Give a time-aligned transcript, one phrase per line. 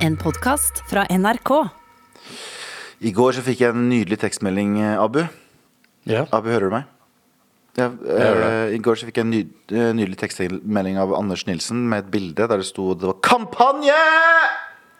[0.00, 1.50] En podkast fra NRK.
[3.04, 5.22] I går så fikk jeg en nydelig tekstmelding, eh, Abu.
[6.08, 6.26] Ja.
[6.32, 6.84] Abu, hører du meg?
[7.78, 9.40] Ja, eh, I går så fikk jeg en ny,
[9.72, 13.94] eh, nydelig tekstmelding av Anders Nilsen med et bilde der det sto det var kampanje!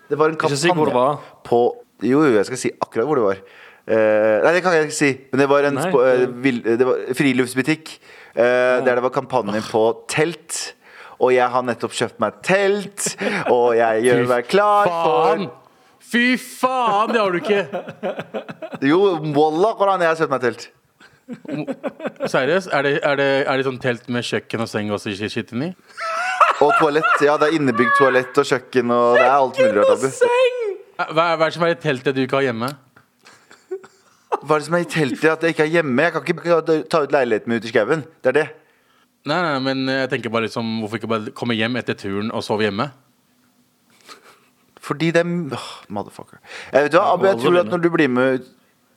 [0.09, 1.19] Det var en Ikke kampanje si hvor det var.
[1.45, 1.61] på
[2.03, 3.37] Jo, jo, jeg skal si akkurat hvor det var.
[3.87, 5.11] Eh, nei, det kan jeg ikke si.
[5.33, 7.99] Men det var en Nei, spo- eh, det- vill- det var friluftsbutikk
[8.37, 10.75] eh, der det var kampanje på telt.
[11.21, 13.11] Og jeg har nettopp kjøpt meg telt,
[13.53, 15.49] og jeg gjør meg klar for
[16.11, 17.61] Fy faen, det har du ikke!
[18.83, 18.99] Jo,
[19.37, 20.65] wallah, hvordan jeg har kjøpt meg telt.
[22.27, 22.71] Seriøst?
[22.75, 25.71] Er det, er, er det sånn telt med kjøkken og seng og i skitten i?
[26.61, 27.13] Og toalett.
[27.25, 30.25] Ja, det er innebygd toalett og kjøkken og det er alt mulig rart,
[31.01, 32.73] Hva hva er det som er i teltet du ikke har hjemme?
[34.41, 36.09] Hva er det som er i teltet at jeg ikke er hjemme?
[36.09, 38.05] Jeg kan ikke ta ut leiligheten min ut i skauen.
[38.21, 38.49] Det er det.
[39.29, 42.45] Nei, nei, men jeg tenker bare liksom Hvorfor ikke bare komme hjem etter turen og
[42.47, 42.87] sove hjemme?
[44.81, 46.41] Fordi det er åh, Motherfucker.
[46.73, 48.49] Jeg vet du hva, Abu, jeg tror at når du blir med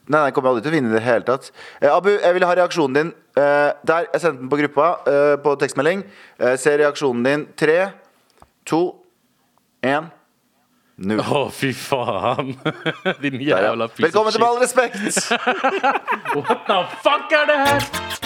[0.03, 1.45] Nei, nei, jeg kommer aldri til å vinne i det hele tatt.
[1.79, 3.11] Eh, Abu, jeg vil ha reaksjonen din.
[3.39, 6.01] Eh, der, jeg sendte den på gruppa eh, på tekstmelding.
[6.43, 7.45] Eh, se reaksjonen din.
[7.55, 7.77] Tre,
[8.67, 8.81] to,
[9.79, 10.09] én,
[11.07, 11.23] null.
[11.23, 12.51] Å, fy faen.
[13.23, 13.63] Din Der, ja.
[13.69, 15.23] jævla piece Velkommen til Med all respekt!
[16.35, 18.22] What the fuck er det her?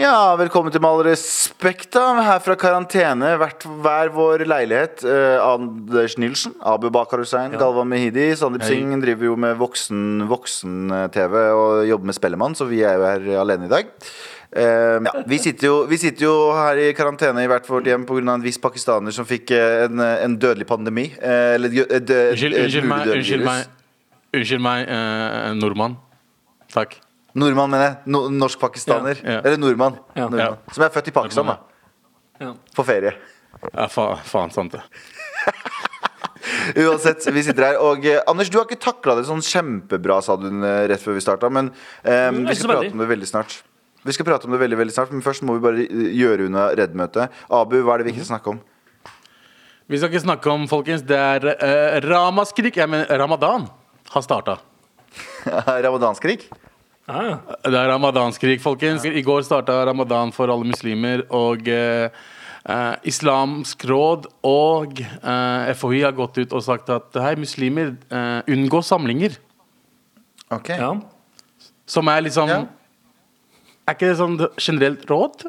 [0.00, 2.14] Ja, velkommen til Med all respekt, da.
[2.24, 5.02] Her fra karantene, hvert, hver vår leilighet.
[5.04, 8.30] Eh, Anders Nilsen, Abu Bakar Hussein, Galvan Mehidi.
[8.38, 8.78] Sandeep Hei.
[8.78, 13.28] Singh driver jo med voksen-TV voksen og jobber med Spellemann, så vi er jo her
[13.42, 13.90] alene i dag.
[14.56, 18.08] Uh, ja, vi, sitter jo, vi sitter jo her i karantene i hvert vårt hjem
[18.08, 18.24] pga.
[18.38, 21.10] en viss pakistaner som fikk eh, en, en dødelig pandemi.
[21.20, 23.68] Uh, eller et, et, et, Unnskyld, unnskyld meg, unnskyld meg,
[24.32, 26.00] unnskyld meg uh, nordmann.
[26.72, 27.02] Takk.
[27.38, 27.96] Nordmann, mener jeg.
[28.10, 29.20] No, Norsk-pakistaner.
[29.22, 29.42] Ja, ja.
[29.44, 29.98] Eller nordmann.
[30.16, 30.26] Ja.
[30.28, 30.58] nordmann.
[30.74, 32.50] Som er født i Pakistan, da.
[32.74, 33.12] På ferie.
[33.74, 34.80] Ja, fa faen sant det.
[36.80, 37.78] Uansett, vi sitter her.
[37.84, 41.18] Og eh, Anders, du har ikke takla det sånn kjempebra, sa du eh, rett før
[41.18, 41.50] vi starta.
[41.52, 41.72] Men
[42.02, 43.58] eh, Mm, vi skal prate om det veldig snart.
[44.06, 46.46] Vi skal prate om det veldig, veldig snart Men først må vi bare eh, gjøre
[46.48, 47.34] unna Redd-møtet.
[47.52, 48.62] Abu, hva er det vi ikke skal snakke om?
[49.90, 52.78] Vi skal ikke snakke om, folkens, det er eh, ramaskrik.
[52.80, 53.66] Jeg mener, ramadan
[54.14, 54.56] har starta.
[55.84, 56.46] Ramadanskrig?
[57.10, 57.38] Ah.
[57.66, 59.04] Det er ramadanskrig, folkens.
[59.04, 61.24] I går starta ramadan for alle muslimer.
[61.34, 62.08] Og eh,
[62.70, 68.40] eh, Islamsk råd og eh, FHI har gått ut og sagt at hei, muslimer, eh,
[68.54, 69.38] unngå samlinger.
[70.50, 70.68] Ok.
[70.76, 70.92] ja.
[71.90, 72.60] Som er liksom Ja.
[73.88, 75.48] Er ikke det sånn generelt råd?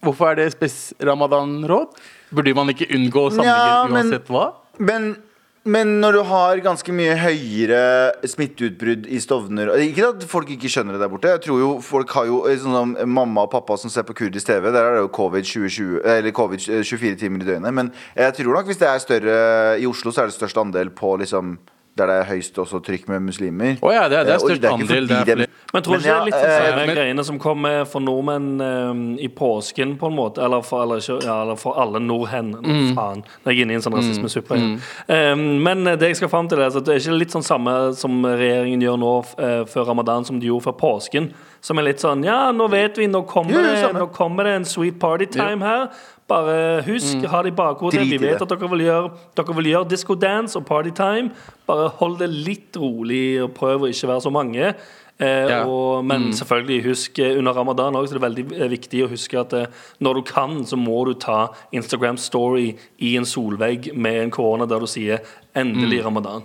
[0.00, 1.96] Hvorfor er det spes ramadan-råd?
[2.32, 4.46] Burde man ikke unngå samlinger Ja, men- uansett hva?
[4.78, 5.16] Men,
[5.66, 7.80] men når du har ganske mye høyere
[8.28, 11.32] smitteutbrudd i Stovner Ikke at folk ikke skjønner det der borte.
[11.34, 14.14] Jeg tror jo folk har jo eh, sånn som Mamma og pappa som ser på
[14.16, 17.74] kurdisk TV, der er det jo covid 2020 Eller covid eh, 24 timer i døgnet.
[17.74, 19.38] Men jeg tror nok hvis det er større
[19.82, 21.56] I Oslo, så er det størst andel på liksom
[21.96, 23.78] der det er høyst også trykk med muslimer.
[23.80, 25.08] Oh, ja, det er, det er Eh, størst andel.
[25.08, 25.46] De, Det er.
[25.72, 28.00] Men tror du ikke det er litt sånn eh, samme men- greiene som kommer for
[28.04, 30.42] nordmenn um, i påsken, på en måte?
[30.44, 32.52] Eller for, eller, ikke, ja, eller for alle nordhen.
[32.62, 32.94] Mm.
[32.94, 33.24] Faen.
[33.44, 34.76] jeg er inne i en sånn rasismesuppe igjen.
[35.08, 37.74] Um, men det jeg skal fram til, er at det er ikke litt sånn samme
[37.98, 41.32] som regjeringen gjør nå uh, før ramadan, som de gjorde før påsken.
[41.64, 44.44] Som er litt sånn Ja, nå vet vi, nå kommer, Jo, jo, det, nå kommer
[44.46, 45.88] det en sweet party time her.
[46.28, 48.00] Bare husk, ha det i bakhodet.
[48.10, 51.30] Vi vet at dere vil gjøre Dere vil gjøre disco dance og party time.
[51.68, 54.72] Bare hold det litt rolig og prøv å ikke være så mange.
[55.18, 55.62] Eh, Ja.
[55.64, 59.08] og, men selvfølgelig, husk eh, under ramadan også, så er det veldig eh, viktig å
[59.08, 59.66] huske at eh,
[60.04, 64.66] når du kan, så må du ta Instagram story i en solvegg med en korona
[64.68, 65.18] der du sier
[65.54, 66.42] 'endelig ramadan'.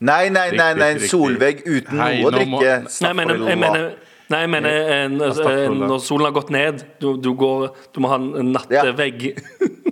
[0.00, 2.50] Nei, nei, nei, nei, en solvegg uten Hei, noe å drikke.
[2.50, 2.60] må-.
[2.60, 3.92] Nei, jeg jeg mener,
[4.32, 8.12] nei, jeg mener en, en, når solen har gått ned, du, du, går, du må
[8.12, 9.30] ha en nattevegg.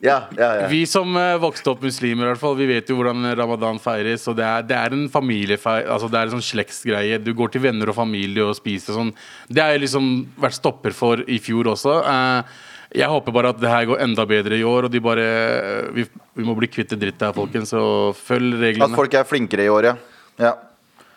[0.00, 0.66] Ja, ja, ja.
[0.70, 4.26] Vi som eh, vokste opp muslimer, i hvert fall, vi vet jo hvordan ramadan feires.
[4.30, 7.18] Og det er, det er en familiefeir, altså det er en sånn slektsgreie.
[7.22, 9.10] Du går til venner og familie og spiser sånn.
[9.50, 11.98] Det har jeg liksom vært stopper for i fjor også.
[12.12, 12.54] Eh,
[13.02, 15.24] jeg håper bare at det her går enda bedre i år, og de bare
[15.92, 16.06] Vi,
[16.38, 18.88] vi må bli kvitt det drittet her, folkens, og følg reglene.
[18.88, 19.96] At folk er flinkere i år, ja.
[20.40, 20.54] ja.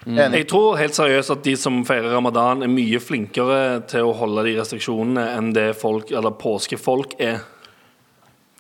[0.07, 0.33] Enig.
[0.42, 4.44] Jeg tror helt seriøst at de som feirer ramadan, er mye flinkere til å holde
[4.48, 7.44] de restriksjonene enn det folk, eller påskefolk er.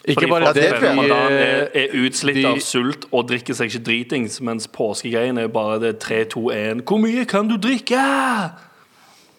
[0.05, 3.53] Ikke Fordi bare folk det, ramadan er, de, er utslitt de- av sult og drikker
[3.57, 7.57] seg ikke dritings, mens påskegreiene er bare det 3, 2, 1 Hvor mye kan du
[7.61, 8.01] drikke?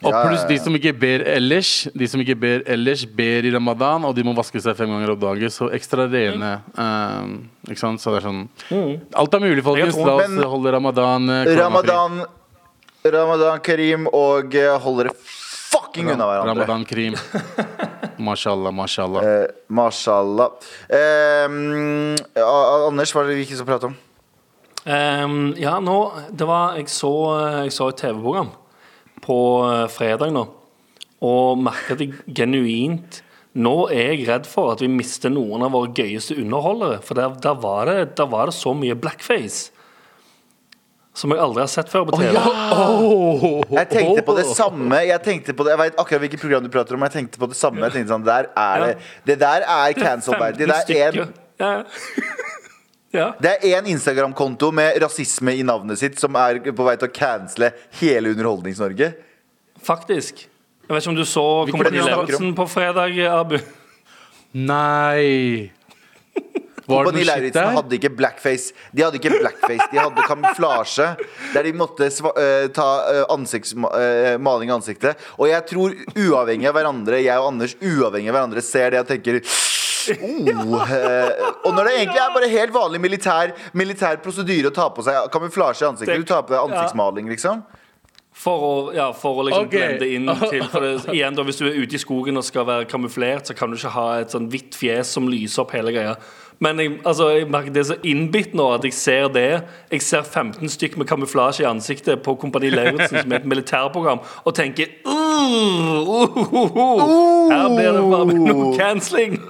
[0.02, 4.04] Og pluss de som ikke ber ellers, De som ikke ber ellers, ber i ramadan,
[4.08, 5.52] og de må vaske seg fem ganger om dagen.
[5.52, 6.52] Så ekstra rene.
[6.78, 8.02] eh, ikke sant?
[8.02, 8.42] Så det er sånn
[9.14, 9.96] Alt er mulig, folkens.
[9.96, 11.62] La oss holde ramadan eh, koronafri.
[11.62, 12.24] Ramadan,
[13.16, 15.16] Ramadan Karim og holde hold dere
[15.72, 16.54] fucking unna hverandre.
[16.54, 17.16] Ramadan krim.
[18.22, 19.24] Mashallah, mashallah.
[19.24, 20.50] Eh, Mashallah.
[20.86, 23.96] Eh, mm, Anders, hva er det vi ikke skal prate om?
[24.82, 25.94] Um, ja, nå
[26.34, 27.10] Det var Jeg så,
[27.62, 28.48] jeg så et TV-program
[29.22, 29.38] på
[29.68, 30.46] eh, fredag nå,
[31.22, 33.22] og merka at jeg genuint
[33.52, 37.02] Nå er jeg redd for at vi mister noen av våre gøyeste underholdere.
[37.04, 39.66] For der, der, var, det, der var det så mye blackface.
[41.12, 42.32] Som jeg aldri har sett før på TV.
[43.76, 45.02] Jeg tenkte på det samme.
[45.04, 47.04] Jeg tenkte på det Jeg vet akkurat hvilket program du prater om.
[47.04, 48.94] Jeg tenkte på det samme Jeg tenkte sånn, der er det,
[49.28, 50.70] det der er cancel-verdig.
[50.72, 51.74] Det, 15 er en- Ja.
[53.12, 53.32] Ja.
[53.42, 57.14] det er én Instagram-konto med rasisme i navnet sitt som er på vei til å
[57.14, 59.12] cancele hele Underholdnings-Norge.
[59.82, 60.46] Faktisk.
[60.88, 63.60] Jeg vet ikke om du så Kompani på fredag, Abu?
[64.52, 65.72] Nei!
[66.86, 68.74] Kompani Lauritzen hadde ikke blackface.
[68.92, 71.08] De hadde ikke blackface, de hadde kamuflasje.
[71.54, 75.20] Der de måtte sva uh, ta uh, ansiktsmaling i ansiktet.
[75.38, 79.08] Og jeg tror uavhengig av hverandre, jeg og Anders uavhengig av hverandre ser det og
[79.12, 79.40] tenker
[80.10, 84.88] Oh, eh, og når det egentlig er bare helt vanlig militær, militær prosedyre å ta
[84.94, 86.24] på seg kamuflasje i ansiktet.
[86.24, 87.62] Du tar på deg ansiktsmaling, liksom.
[88.42, 89.98] For å, ja, for å liksom okay.
[89.98, 92.64] blende inn til for det, igjen da, Hvis du er ute i skogen og skal
[92.68, 95.92] være kamuflert, så kan du ikke ha et sånn hvitt fjes som lyser opp hele
[95.94, 96.16] greia.
[96.62, 99.48] Men jeg, altså, jeg merker det er så innbitt nå at jeg ser det.
[99.90, 104.22] Jeg ser 15 stykk med kamuflasje i ansiktet på Kompani Lauritzen, som er et militærprogram,
[104.44, 107.50] og tenker uh, uh, uh, uh.
[107.50, 109.40] Her blir det bare noe cancelling.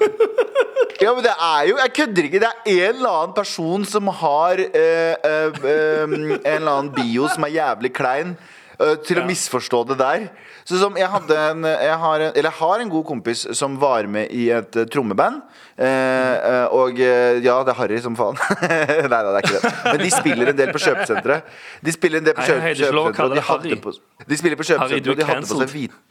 [1.03, 2.41] Ja, men det er jo Jeg kødder ikke.
[2.43, 7.29] Det er en eller annen person som har eh, eh, eh, en eller annen bio
[7.33, 8.37] som er jævlig klein.
[8.79, 10.29] Eh, til å misforstå det der.
[10.69, 13.75] Så som jeg hadde en jeg har, en, Eller jeg har en god kompis som
[13.83, 15.43] var med i et uh, trommeband.
[15.77, 18.39] Eh, og ja, det er harry som faen.
[18.69, 19.75] nei, nei, det er ikke det.
[19.89, 21.53] Men de spiller en del på kjøpesenteret.
[21.83, 23.99] De spiller en del på er kjøpesenteret, de hadde på
[24.29, 26.03] De spiller på kjøpesenteret, og de hadde på seg hvite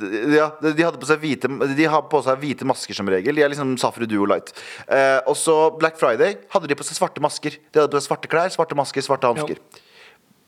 [0.00, 3.36] ja, de de hadde på seg hvite De har på seg hvite masker som regel.
[3.36, 4.52] De er liksom Safri Duo Light.
[4.86, 7.58] Eh, og så Black Friday hadde de på seg svarte masker.
[7.70, 9.60] De hadde på seg svarte klær, svarte masker, svarte hansker.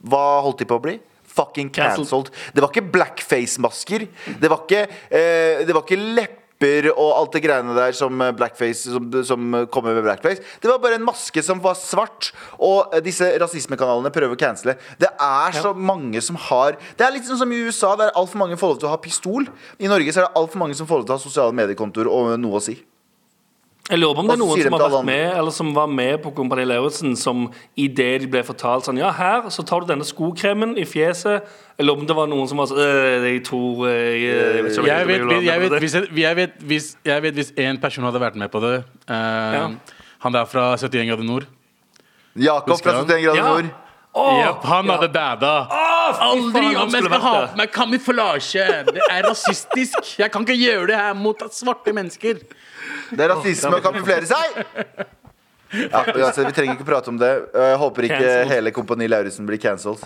[0.05, 0.97] Hva holdt de på å bli?
[1.35, 2.31] Fucking Cancelled.
[2.55, 4.07] Det var ikke blackface-masker.
[4.41, 6.41] Det var ikke, eh, det var ikke lepper
[6.95, 10.41] og alt det greiene der som eh, blackface som, som kommer med blackface.
[10.63, 14.79] Det var bare en maske som var svart, og eh, disse rasismekanalene prøver å cancele.
[15.01, 18.41] Det er så mange som har Det er litt sånn som i USA, der altfor
[18.41, 19.51] mange får lov til å ha pistol.
[19.83, 22.11] I Norge så er det altfor mange som får lov til å ha sosiale mediekontoer
[22.11, 22.79] og noe å si.
[23.85, 26.15] Jeg lurer på om det er noen som har vært med Eller som var med
[26.25, 27.43] på Kompani Lauritzen, som
[27.77, 31.45] idet de ble fortalt sånn Ja, her så tar du denne skokremen i fjeset.
[31.77, 34.25] Jeg lurer på om det var noen som var sånn «Øh, Jeg tror øh, jeg,
[34.25, 38.09] jeg, vet Jeg vet, jeg, vet, hvis, jeg, vet, hvis, jeg vet hvis én person
[38.09, 39.67] hadde vært med på det Uh, Ja.
[40.25, 41.45] Han der fra 71 grader nord.
[42.41, 43.49] Jakob fra 71 grader Ja.
[43.53, 43.73] nord.
[44.15, 45.35] Åh, Jep, han hadde ja.
[45.35, 48.67] Aldri Oh, Aldri om jeg skal ha på meg kamuflasje!
[48.87, 50.13] Det er rasistisk.
[50.21, 52.39] Jeg kan ikke gjøre det her mot svarte mennesker.
[53.11, 54.65] Det er rasisme å kamuflere seg!
[55.75, 57.31] Ja, altså, Vi trenger ikke prate om det.
[57.51, 58.51] Jeg håper ikke Canceled.
[58.53, 60.05] hele Kompani Lauritzen blir cancelled.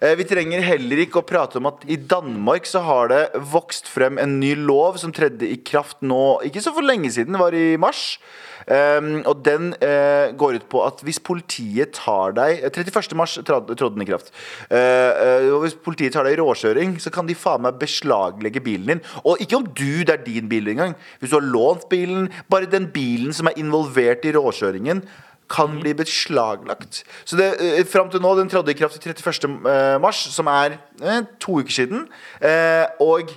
[0.00, 3.20] Eh, Vi trenger heller ikke å prate om at i Danmark så har det
[3.52, 7.36] vokst frem en ny lov som tredde i kraft nå Ikke så for lenge siden,
[7.36, 8.18] det var i mars.
[8.66, 13.16] Um, og den uh, går ut på at hvis politiet tar deg eh, 31.
[13.18, 14.32] mars trådde trådde den i kraft.
[14.68, 18.94] Uh, uh, hvis politiet tar deg i råkjøring, så kan de faen meg beslaglegge bilen
[18.94, 19.02] din.
[19.24, 20.94] Og ikke om du, det er din bil engang.
[21.20, 25.04] Hvis du har lånt bilen, bare den bilen som er involvert i råkjøringen,
[25.50, 27.02] kan bli beslaglagt.
[27.24, 29.66] Så det, eh, fram til nå, den trådte i kraft i 31.
[29.66, 32.08] eh, mars, som er eh, to uker siden.
[32.40, 33.34] Eh, og eh,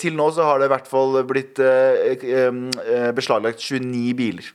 [0.00, 2.48] til nå så har det i hvert fall blitt eh, eh,
[2.82, 4.48] eh, beslaglagt 29 biler.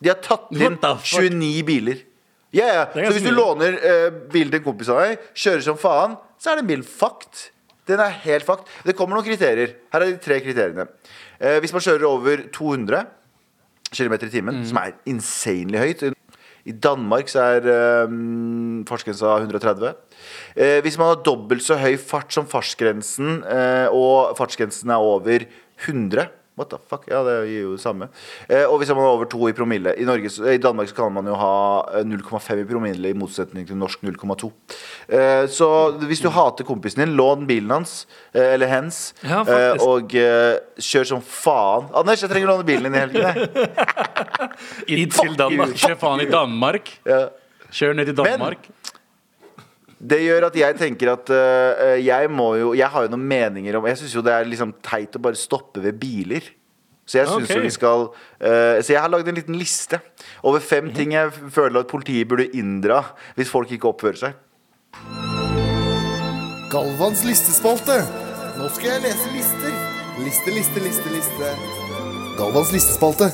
[0.00, 1.26] De har tatt inn What the fuck?
[1.28, 2.00] 29 biler.
[2.56, 2.84] Ja, ja.
[2.90, 6.50] Så hvis du låner eh, bilen til en kompis av deg, kjører som faen, så
[6.52, 7.50] er den bilen fucked.
[7.90, 8.66] Den er helt fucked.
[8.86, 9.76] Det kommer noen kriterier.
[9.92, 10.88] Her er de tre kriteriene.
[11.38, 13.04] Eh, hvis man kjører over 200
[13.90, 16.10] km i timen, som er insanely høyt
[16.68, 19.94] I Danmark så er um, fartsgrensa 130.
[20.56, 25.46] Eh, hvis man har dobbelt så høy fart som fartsgrensen, eh, og fartsgrensen er over
[25.86, 26.28] 100
[26.60, 27.06] What the fuck?
[27.08, 28.10] Ja, det gir jo det samme.
[28.46, 31.14] Eh, og hvis man har over to i promille I, Norge, I Danmark så kan
[31.14, 31.54] man jo ha
[31.96, 34.50] eh, 0,5 i promille, i motsetning til norsk 0,2.
[35.08, 35.70] Eh, så
[36.04, 40.60] hvis du hater kompisen din, lån bilen hans, eh, eller hens, Ja, eh, og eh,
[40.76, 41.88] kjør som faen.
[41.96, 43.24] Anders, jeg trenger å låne bilen din i helgen.
[43.24, 45.10] jeg.
[45.20, 45.76] Til Danmark.
[45.80, 46.92] Kjør faen i Danmark.
[47.08, 47.28] Ja.
[47.70, 48.66] Kjør ned til Danmark.
[50.00, 53.76] Det gjør at jeg tenker at uh, jeg må jo Jeg har jo noen meninger
[53.76, 56.46] om Jeg syns jo det er liksom teit å bare stoppe ved biler.
[57.04, 57.58] Så jeg synes okay.
[57.58, 60.00] jo vi skal uh, Så jeg har lagd en liten liste
[60.46, 63.02] over fem ting jeg føler at politiet burde inndra
[63.36, 64.38] hvis folk ikke oppfører seg.
[66.70, 67.98] Galvans listespalte.
[68.56, 69.78] Nå skal jeg lese lister.
[70.22, 71.54] Liste, liste, liste, liste.
[72.38, 73.32] Galvans listespalte.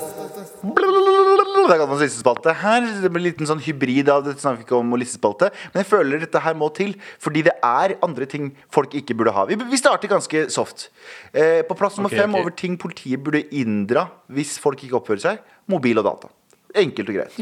[1.66, 2.84] Det er Galvans listespalte her.
[3.02, 5.48] Det blir en liten sånn hybrid av dette snakket om og listespalte.
[5.72, 9.34] Men jeg føler dette her må til, fordi det er andre ting folk ikke burde
[9.34, 9.46] ha.
[9.50, 10.88] Vi, vi starter ganske soft.
[11.32, 12.46] Eh, på plass nummer okay, fem okay.
[12.46, 15.44] over ting politiet burde inndra hvis folk ikke oppfører seg.
[15.72, 16.30] Mobil og data.
[16.76, 17.38] Enkelt og greit.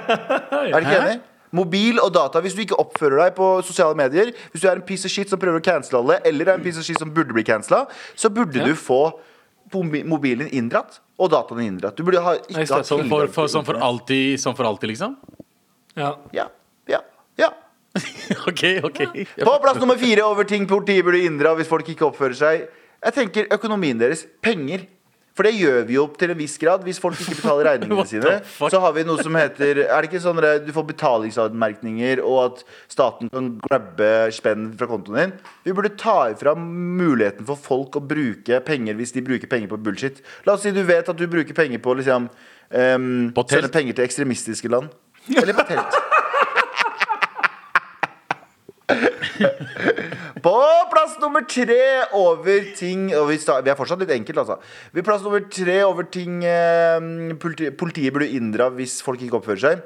[0.60, 1.20] er du ikke enig?
[1.52, 2.40] Mobil og data.
[2.44, 5.32] Hvis du ikke oppfører deg på sosiale medier, hvis du er en piece of shit
[5.32, 7.84] som prøver å cancele alle, eller er en piece of shit som burde bli cancela,
[8.16, 8.68] så burde Ja.
[8.68, 9.04] du få
[9.74, 11.96] mobilen din inndratt og dataene inndratt.
[11.96, 15.16] Du burde ha, ikke ha Som for, for, som for alltid, som for alltid, liksom?
[15.98, 16.14] Ja.
[16.32, 16.48] Ja,
[16.88, 17.02] ja,
[17.40, 17.50] ja.
[18.48, 19.02] OK, OK.
[19.44, 22.66] På plass nummer fire over ting politiet burde inndra hvis folk ikke oppfører seg.
[23.02, 24.26] Jeg tenker økonomien deres.
[24.44, 24.86] Penger.
[25.36, 26.84] For det gjør vi jo til en viss grad.
[26.84, 30.22] Hvis folk ikke betaler regningene sine, så har vi noe som heter Er det ikke
[30.22, 35.36] sånn at du får betalingsanmerkninger, og at staten kan grabbe spenn fra kontoen din?
[35.64, 39.80] Vi burde ta ifra muligheten for folk å bruke penger hvis de bruker penger på
[39.80, 40.20] bullshit.
[40.48, 43.46] La oss si du vet at du bruker penger på liksom um, På?
[43.48, 44.92] Sende penger til ekstremistiske land.
[45.32, 46.02] Eller på telt.
[50.44, 50.54] På
[50.92, 51.80] plass nummer tre
[52.18, 54.58] over ting og vi, er fortsatt litt enkelt, altså.
[54.92, 59.40] Vi er plass nummer tre over ting eh, politi, politiet burde inndra hvis folk ikke
[59.40, 59.84] oppfører seg.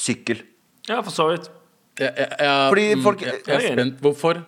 [0.00, 0.44] Sykkel.
[0.88, 1.50] ja, for så vidt.
[2.00, 4.00] Jeg, jeg, jeg, Fordi mm, folk- jeg, jeg er spent.
[4.00, 4.40] Hvorfor?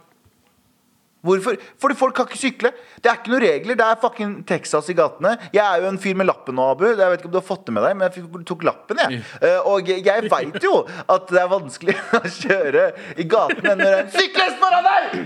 [1.23, 1.55] Hvorfor?
[1.79, 2.73] Fordi folk kan ikke sykle.
[2.99, 3.77] Det er ikke noen regler.
[3.79, 5.37] Det er fucking Texas i gatene.
[5.55, 6.85] Jeg er jo en fyr med lappen nå, Abu.
[6.89, 9.03] Jeg vet ikke om du har fått det med deg, men jeg fikk- tok lappen,
[9.05, 9.21] jeg.
[9.43, 12.89] Eh, og jeg, jeg veit jo at det er vanskelig å kjøre
[13.23, 15.23] i gatene når det er en syklist foran deg!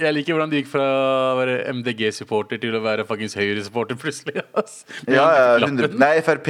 [0.00, 4.40] Jeg liker hvordan du gikk fra å være MDG-supporter til å være fuckings Høyre-supporter plutselig.
[4.56, 4.78] ass.
[5.04, 6.48] Ja, ja, 100, nei, Frp.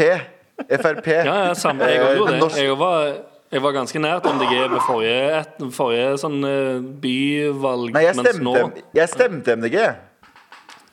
[0.70, 1.08] Frp.
[1.24, 1.88] Ja, ja, samme.
[1.90, 2.50] Jeg var gjorde det.
[2.62, 3.10] Jeg var,
[3.50, 7.90] jeg var ganske nært MDG ved forrige, forrige sånn eh, byvalg.
[7.96, 9.76] Nei, jeg stemte, nå- jeg stemte MDG.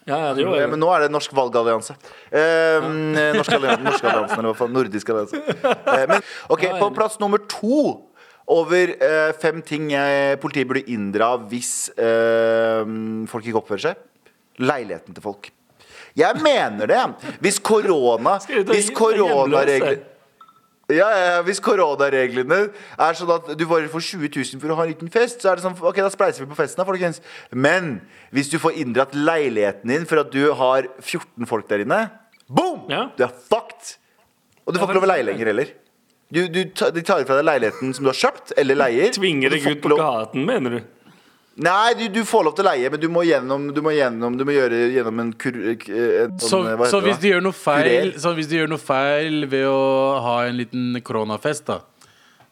[0.07, 0.69] Ja, ja, Eh, jeg.
[0.71, 1.97] Men nå er det Norsk valgallianse.
[2.31, 2.85] Eh,
[3.35, 4.71] norsk, allianse norsk allianse, eller hva faen.
[4.71, 5.41] Nordisk allianse.
[5.67, 7.81] Eh, men OK, på plass nummer to
[8.47, 9.89] over eh, fem ting
[10.39, 12.87] politiet burde inndra hvis eh,
[13.27, 14.03] folk ikke oppfører seg.
[14.63, 15.51] Leiligheten til folk.
[16.17, 17.01] Jeg mener det.
[17.43, 19.99] Hvis korona Hvis koronaregler?
[20.89, 22.59] Ja, ja, Hvis koronareglene
[22.97, 25.51] er sånn at du bare får 20 000 for å ha en liten fest, så
[25.51, 26.79] er det sånn, ok, da spleiser vi på festen.
[26.79, 27.19] da, folkens
[27.51, 27.97] Men
[28.31, 31.99] hvis du får inndratt leiligheten din for at du har 14 folk der inne,
[32.47, 32.85] boom!
[32.91, 33.09] Ja.
[33.17, 33.97] Du er fucked!
[34.67, 35.69] Og du får ikke lov å leie lenger heller.
[36.27, 39.13] Du, du, de tar fra deg leiligheten som du har kjøpt eller leier.
[39.15, 40.79] Tvinger deg ut på lov- gaten, mener du?
[41.57, 44.35] Nei, du, du får lov til å leie, men du må gjennom Du må, gjennom,
[44.37, 45.55] du må gjøre gjennom en kur...
[45.57, 47.21] En, Så, sånn, så hvis det?
[47.23, 49.79] du gjør noe feil Så hvis de gjør noe feil ved å
[50.21, 51.79] ha en liten koronafest, da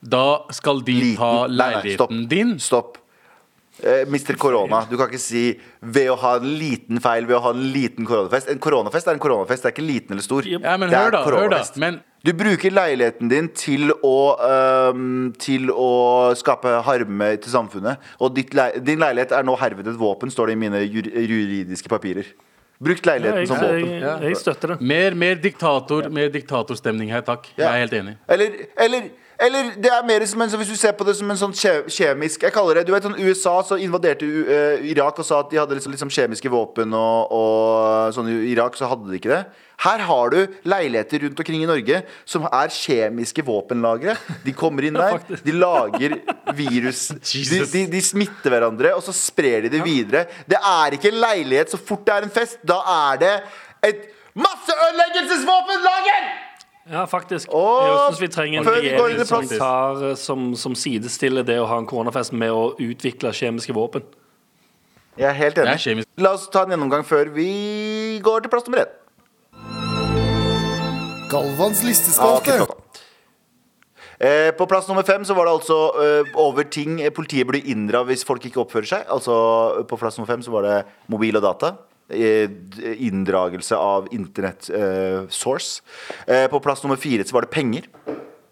[0.01, 0.23] Da
[0.57, 2.15] skal de Liten- ta Nei, nei, stopp.
[2.33, 2.55] din.
[2.59, 2.97] Stopp.
[3.83, 4.83] Eh, Mister Korona.
[4.89, 5.45] Du kan ikke si
[5.83, 8.47] ved å ha en liten feil ved å ha en liten koronafest.
[8.53, 9.65] En koronafest er en koronafest.
[9.65, 10.45] Det er ikke liten eller stor.
[10.47, 11.63] Ja, men Det er hør da, hør da.
[11.83, 14.15] Men Du bruker leiligheten din til å,
[14.89, 15.89] um, til å
[16.39, 18.01] skape harme til samfunnet.
[18.19, 21.91] Og ditt lei din leilighet er nå herved et våpen, står det i mine juridiske
[21.91, 22.31] papirer.
[22.81, 23.91] Brukt Ja, leiligheten jeg, som våpen.
[23.93, 24.81] jeg, jeg støtter det.
[24.81, 27.45] mer, mer diktator Mer diktatorstemning her, takk.
[27.55, 28.17] Jeg er helt enig.
[28.27, 29.05] Eller, eller,
[29.39, 31.53] eller det er mer som en, så hvis du ser på det som en sånn
[31.91, 35.41] kjemisk Jeg kaller det, du vet sånn USA så invaderte U- eh, Irak og sa
[35.43, 39.17] at de hadde liksom, liksom kjemiske våpen og, og sånn i Irak så hadde de
[39.19, 39.41] ikke det.
[39.83, 40.37] Her har du
[40.71, 44.15] leiligheter rundt omkring i Norge som er kjemiske våpenlagre.
[44.45, 46.15] De kommer inn der, de lager
[46.55, 50.25] virus de, de, de smitter hverandre, og så sprer de det videre.
[50.47, 52.63] Det er ikke en leilighet så fort det er en fest.
[52.63, 52.79] Da
[53.11, 53.35] er det
[53.91, 56.23] et masseødeleggelsesvåpenlager!
[56.85, 57.49] Ja, faktisk.
[57.49, 60.17] Og jeg syns vi trenger en før vi går inn i regjering som, tar, eh,
[60.21, 64.05] som, som sidestiller det å ha en koronafest med å utvikle kjemiske våpen.
[65.17, 65.79] Jeg er helt enig.
[65.79, 66.03] er.
[66.21, 68.93] La oss ta en gjennomgang før vi går til plass nummer én.
[71.31, 72.59] Galvans listespalte.
[72.59, 72.81] flott da.
[74.15, 78.05] Eh, på plass nummer fem så var det altså eh, over ting politiet burde inndra
[78.07, 79.09] hvis folk ikke oppfører seg.
[79.11, 79.33] Altså
[79.89, 80.77] På plass nummer fem så var det
[81.11, 81.73] mobil og data.
[82.09, 82.49] Eh,
[82.97, 85.23] inndragelse av internett eh.
[86.27, 87.87] Eh, på plass nummer fire så var det penger.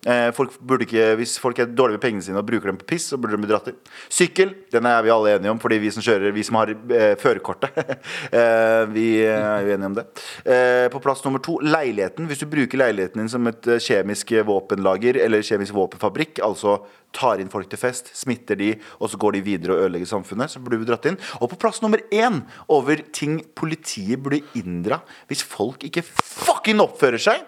[0.04, 3.06] Eh, folk ikke, hvis folk er dårlige med pengene sine og bruker dem på piss,
[3.12, 3.78] så burde de bli dratt inn.
[4.12, 7.14] Sykkel den er vi alle enige om, fordi vi som kjører, vi som har eh,
[7.20, 7.78] førerkortet.
[8.40, 10.08] eh, vi er jo enige om det.
[10.44, 12.28] Eh, på plass nummer to leiligheten.
[12.28, 16.82] Hvis du bruker leiligheten din som et eh, kjemisk våpenlager eller kjemisk våpenfabrikk, altså
[17.14, 20.52] tar inn folk til fest, smitter de, og så går de videre og ødelegger samfunnet,
[20.52, 21.20] så burde bli dratt inn.
[21.40, 22.42] Og på plass nummer én
[22.74, 27.46] over ting politiet burde inndra hvis folk ikke fucking oppfører seg,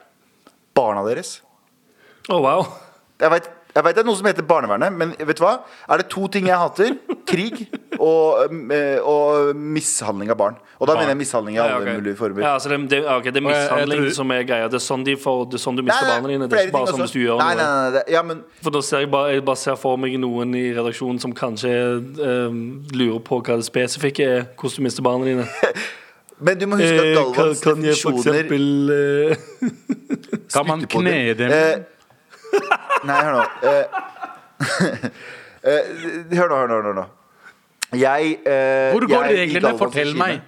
[0.75, 1.39] barna deres.
[2.29, 2.65] Å, wow.
[3.21, 5.57] Jeg vet, det er noe som heter barnevernet, men vet du hva?
[5.91, 6.93] Er det to ting jeg hater?
[7.27, 7.65] Krig
[7.99, 10.55] og, eh, og mishandling av barn.
[10.79, 11.01] Og da Barn.
[11.03, 12.41] mener jeg mishandling i Ja, alle mulige former.
[12.43, 14.67] Ja, altså det, det, ja, det er mishandling tror- som er greia.
[14.71, 16.47] Det er sånn, de får, det er sånn du mister barna dine.
[16.47, 17.63] Det er ikke bare sånn hvis du gjør nei, noe.
[17.63, 20.17] nei, nei, nei, Ja, men For da ser jeg bare, jeg bare ser for meg
[20.19, 21.71] noen i redaksjonen som kanskje
[22.19, 25.47] um, lurer på hva det spesifikke er, hvordan du mister barna dine.
[26.45, 29.35] Men du må huske at Eh, kan, Galvans kan jeg for eksempel uh...
[30.51, 31.37] Kan man kne dem.
[31.37, 31.51] dem?
[31.51, 31.94] Eh,
[33.05, 33.45] nei, hør nå.
[33.69, 33.85] Eh,
[35.69, 35.93] eh,
[36.37, 36.81] hør nå, hør nå.
[36.89, 37.05] Hør nå.
[37.95, 39.77] Jeg eh, Hvor går jeg- reglene?
[39.79, 40.43] Fortell regime- meg.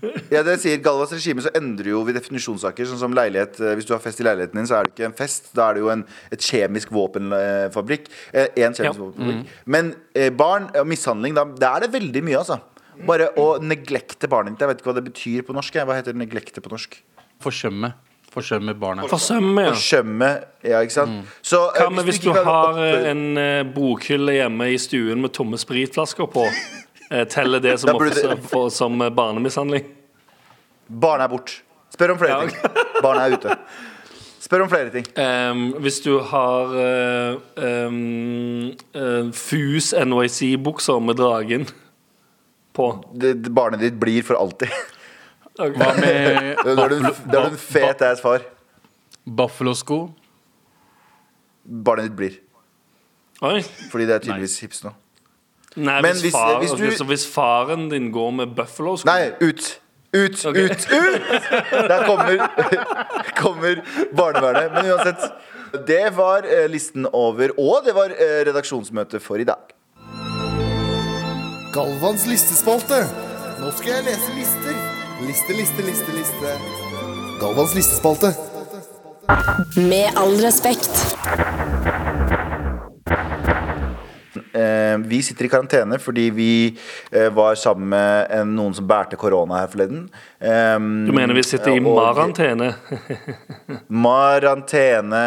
[0.32, 2.86] Ja, det sier Galvas regime, så endrer jo vi definisjonssaker.
[2.88, 5.16] Sånn som leilighet Hvis du har fest i leiligheten din, så er det ikke en
[5.18, 5.50] fest.
[5.52, 8.08] Da er det jo en, et kjemisk våpenfabrikk.
[8.32, 8.94] En kjemisk Ja.
[8.96, 9.50] våpenfabrikk.
[9.68, 12.56] Men eh, barn og mishandling, da, da er det veldig mye, altså.
[13.04, 14.64] Bare å neglekte barnet ditt.
[14.64, 15.76] Jeg vet ikke hva det betyr på norsk.
[15.84, 16.96] Hva heter neglekte på norsk?
[17.44, 17.92] Forsømme.
[18.30, 19.02] Forsømme barna.
[19.10, 19.70] forsømme, ja.
[19.74, 20.28] Forsømme,
[20.62, 21.26] Ja, ikke sant?
[21.42, 24.78] Så eh, Hva med hvis du ikke har oppføre- eh, en eh, bokhylle hjemme i
[24.78, 26.44] stuen med tomme spritflasker på?
[27.10, 29.84] eh, Teller det som, burde for, som barnemishandling?
[30.90, 31.56] Barnet er bort.
[31.90, 32.76] Spør om flere Ja, ting.
[33.02, 33.56] Barnet er ute.
[34.40, 35.04] Spør om flere ting.
[35.18, 41.66] Um, hvis du har uh, um, uh, Fus NYC-bukser med dragen
[42.74, 44.70] på Det, det, barnet ditt blir for alltid.
[45.60, 48.40] Hva med Da er du en, da er du en fet ass far.
[49.26, 50.00] Buffalo-sko?
[51.64, 52.38] Barnet ditt blir.
[53.44, 53.60] Oi.
[53.92, 54.94] Fordi det er tydeligvis hips nå.
[55.76, 59.06] Nei, Men hvis, hvis- far, hvis du- ok, så hvis faren din går med buffalo-sko
[59.06, 59.68] Nei, ut!
[60.12, 60.56] Ut, Ok.
[60.56, 61.22] ut, ut!
[61.86, 62.40] Der kommer,
[63.42, 63.76] kommer
[64.18, 64.72] barnevernet.
[64.74, 65.28] Men uansett.
[65.86, 69.70] Det var eh, listen over, og det var eh, redaksjonsmøtet for i dag.
[71.72, 73.04] Galvans listespalte.
[73.60, 74.74] Nå skal jeg lese lister.
[75.26, 76.50] Liste, liste, liste, liste.
[77.40, 78.32] Galvans listespalte.
[79.76, 80.90] Med all respekt.
[84.52, 86.48] Eh, vi sitter i karantene fordi vi
[87.14, 90.06] eh, var sammen med noen som bærte korona her forleden.
[90.38, 92.72] Eh, Du mener vi sitter i marantene?
[94.06, 95.24] Marantene.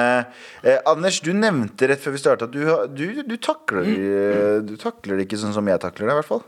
[0.64, 2.66] Eh, Anders, du nevnte rett før vi starta at du,
[2.98, 6.32] du, du, takler, eh, du takler det ikke sånn som jeg takler det, i hvert
[6.34, 6.44] fall.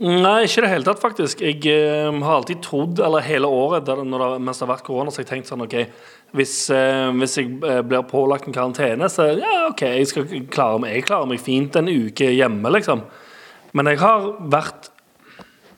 [0.00, 1.42] Nei, ikke i det hele tatt, faktisk.
[1.44, 5.10] Jeg eh, har alltid trodd, eller hele året det- det, mens det har vært korona,
[5.12, 5.74] så har jeg tenkt sånn OK,
[6.32, 10.80] hvis, eh, hvis jeg eh, blir pålagt en karantene, så ja, OK, jeg skal klare
[10.80, 13.02] meg, jeg klarer meg fint en uke hjemme, liksom.
[13.74, 14.88] Men jeg har vært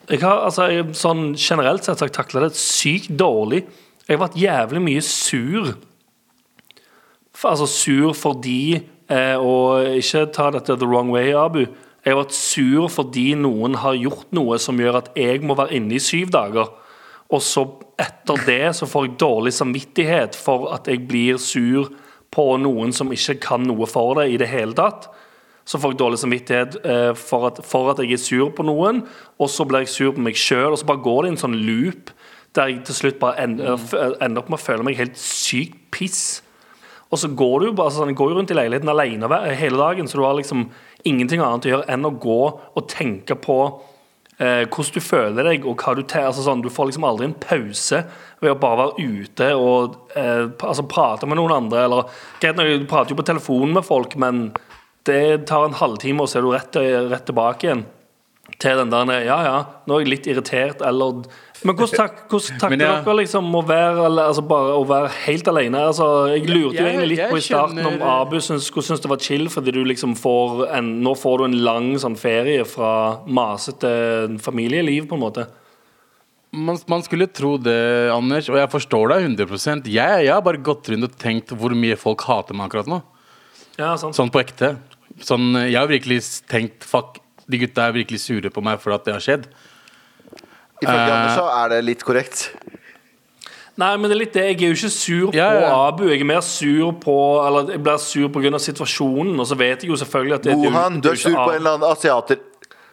[0.09, 3.61] jeg har, altså, jeg, sånn Generelt sett har jeg takla det sykt dårlig.
[4.07, 5.69] Jeg har vært jævlig mye sur.
[7.33, 11.65] For, altså sur fordi eh, Og ikke ta dette the wrong way, Abu.
[12.03, 15.77] Jeg har vært sur fordi noen har gjort noe som gjør at jeg må være
[15.79, 16.71] inne i syv dager.
[17.33, 17.63] Og så
[18.01, 21.89] etter det så får jeg dårlig samvittighet for at jeg blir sur
[22.33, 25.07] på noen som ikke kan noe for det i det hele tatt.
[25.63, 29.05] Så får jeg dårlig samvittighet eh, for, at, for at jeg er sur på noen,
[29.39, 31.43] og så blir jeg sur på meg sjøl, og så bare går det i en
[31.45, 32.11] sånn loop
[32.53, 33.79] der jeg til slutt bare ender,
[34.21, 36.43] ender opp med å føle meg helt sykt piss.
[37.13, 40.17] Og så går du jo bare sånn, går rundt i leiligheten alene hele dagen, så
[40.17, 40.65] du har liksom
[41.05, 43.57] ingenting annet å gjøre enn å gå og tenke på
[44.39, 46.31] eh, hvordan du føler deg, og hva du tar.
[46.31, 48.03] altså sånn, Du får liksom aldri en pause
[48.41, 51.85] ved å bare være ute og eh, altså prate med noen andre.
[51.85, 54.47] Eller, greit nok, du prater jo på telefonen med folk, men
[55.07, 56.79] det tar en halvtime, og så er du rett,
[57.11, 57.85] rett tilbake igjen
[58.61, 61.23] til den der Ja, ja, nå er jeg litt irritert, eller
[61.63, 62.91] Men hvordan, tak, hvordan takler ja.
[63.05, 65.81] dere liksom å være, altså bare, å være helt alene?
[65.89, 69.21] Altså, jeg lurte jo egentlig litt på i starten om Abu syns, skulle det var
[69.23, 72.93] chill, fordi du liksom får en, nå får du en lang sånn ferie fra
[73.25, 73.93] masete
[74.43, 75.47] familieliv, på en måte.
[76.53, 77.79] Man, man skulle tro det,
[78.13, 81.73] Anders, og jeg forstår deg 100 jeg, jeg har bare gått rundt og tenkt hvor
[81.73, 82.99] mye folk hater meg akkurat nå.
[83.79, 84.13] Ja, sant.
[84.13, 84.75] Sånn på ekte.
[85.23, 87.17] Sånn, jeg har virkelig tenkt fuck,
[87.49, 89.47] de gutta er virkelig sure på meg for at det har skjedd.
[90.83, 92.47] Ifølge uh, Anders så er det litt korrekt.
[93.73, 94.45] Nei, men det er litt det.
[94.51, 95.49] Jeg er jo ikke sur på ja.
[95.73, 96.05] Abu.
[96.11, 98.59] Jeg er mer sur på Eller jeg blir sur pga.
[98.61, 100.99] situasjonen, og så vet jeg jo selvfølgelig at det, det, Wuhan.
[101.01, 102.41] Du det er sur på en eller annen asiater.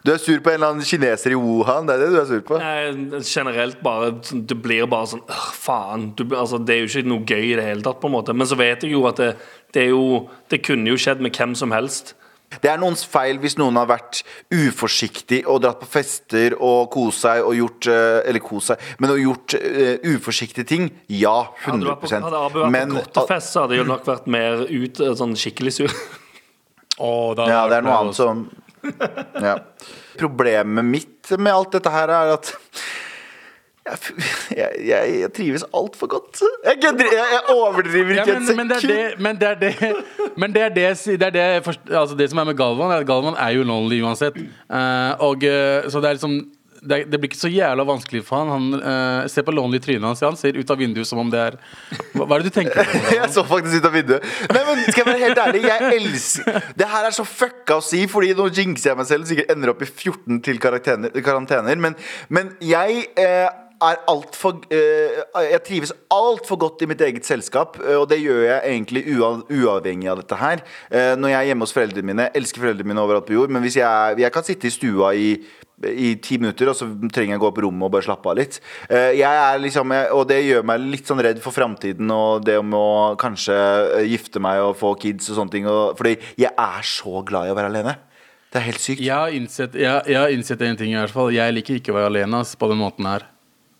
[0.01, 1.85] Du er sur på en eller annen kineser i Wuhan.
[1.85, 2.57] Det er det du er sur på.
[2.57, 6.07] Nei, generelt bare Det blir bare sånn «Åh, Faen.
[6.17, 8.33] Du, altså, det er jo ikke noe gøy i det hele tatt, på en måte.
[8.33, 9.35] Men så vet jeg jo at det,
[9.75, 12.15] det er jo Det kunne jo skjedd med hvem som helst.
[12.59, 17.23] Det er noens feil hvis noen har vært uforsiktig og dratt på fester og kost
[17.23, 20.89] seg og gjort eh, Eller kost seg, men og gjort uh, uforsiktige ting.
[21.07, 24.27] Ja, 100 vært på, hadde Abu vært Men på godtefest, så hadde jo nok vært
[24.31, 25.95] mer ut eh, sånn skikkelig sur.
[27.01, 28.49] Åh, da Ja, det er noe annet som
[29.47, 29.59] ja.
[30.17, 32.51] Problemet mitt med alt dette her er at
[34.51, 36.41] Jeg, jeg, jeg, trives altfor godt.
[36.65, 39.95] Jeg, jeg, overdriver ikke men, et men det det Men det er det,
[40.37, 43.07] men det, er det, det, er det, altså det som er med Galvan, er at
[43.07, 44.37] Galvan er jo lonely uansett.
[44.69, 46.41] Uh, og, eh, så det er liksom
[46.81, 48.49] det, det blir ikke så jævla vanskelig for han.
[48.49, 50.23] Han uh, ser på lonely trynet hans.
[50.25, 51.57] Han ser ut av vinduet som om det er
[52.15, 53.01] Hva, hva er det du tenker på?
[53.19, 54.29] Jeg så faktisk ut av vinduet.
[54.49, 57.85] Nei, men skal jeg være helt ærlig, jeg elsker Det her er så fucka å
[57.85, 59.29] si, Fordi nå jinxer jeg meg selv.
[59.29, 61.13] Sikkert ender opp i 14 til karantener.
[61.21, 61.97] karantener men,
[62.33, 63.49] men jeg eh,
[63.87, 68.43] er altfor uh, Jeg trives altfor godt i mitt eget selskap, eh, og det gjør
[68.45, 70.63] jeg egentlig ua, uavhengig av dette her.
[70.91, 73.63] Eh, når jeg er hjemme hos foreldrene mine, elsker foreldrene mine overalt på jord, men
[73.65, 75.27] hvis jeg, jeg kan sitte i stua i
[75.81, 78.37] i ti minutter, og så trenger jeg å gå på rommet og bare slappe av
[78.37, 78.59] litt.
[78.89, 82.59] Eh, Jeg er liksom, Og det gjør meg litt sånn redd for framtiden og det
[82.61, 83.57] om å kanskje
[83.97, 85.65] eh, gifte meg og få kids og sånne ting.
[85.65, 87.97] Og, fordi jeg er så glad i å være alene.
[88.51, 89.01] Det er helt sykt.
[89.01, 91.31] Jeg har innsett, jeg, jeg har innsett en ting i hvert fall.
[91.33, 93.30] Jeg liker ikke å være alene på den måten her.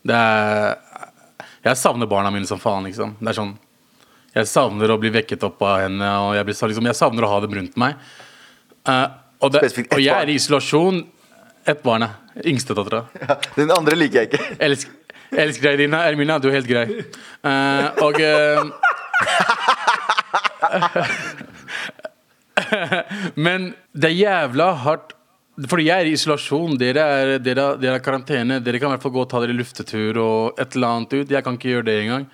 [0.08, 0.78] Det er,
[1.62, 3.16] jeg savner barna mine som faen, liksom.
[3.20, 3.54] Det er sånn
[4.34, 7.32] Jeg savner å bli vekket opp av henne, og jeg, blir, liksom, jeg savner å
[7.34, 8.00] ha dem rundt meg.
[8.88, 9.08] Uh,
[9.44, 11.04] og, det, og jeg er i isolasjon.
[11.68, 12.12] Ett barn, ja.
[12.48, 13.04] Yngstedattera.
[13.58, 14.44] Den andre liker jeg ikke.
[14.68, 14.88] Elsk,
[15.36, 16.00] elsker deg, Dina.
[16.08, 16.88] Ermina, du er helt grei.
[17.44, 18.72] Uh, og uh,
[23.46, 25.14] Men det er jævla hardt
[25.70, 26.78] Fordi jeg er i isolasjon.
[26.80, 28.62] Dere er, dere, er- dere er karantene.
[28.64, 31.30] Dere kan i hvert fall gå og ta dere luftetur og et eller annet ut.
[31.36, 32.26] Jeg kan ikke gjøre det engang.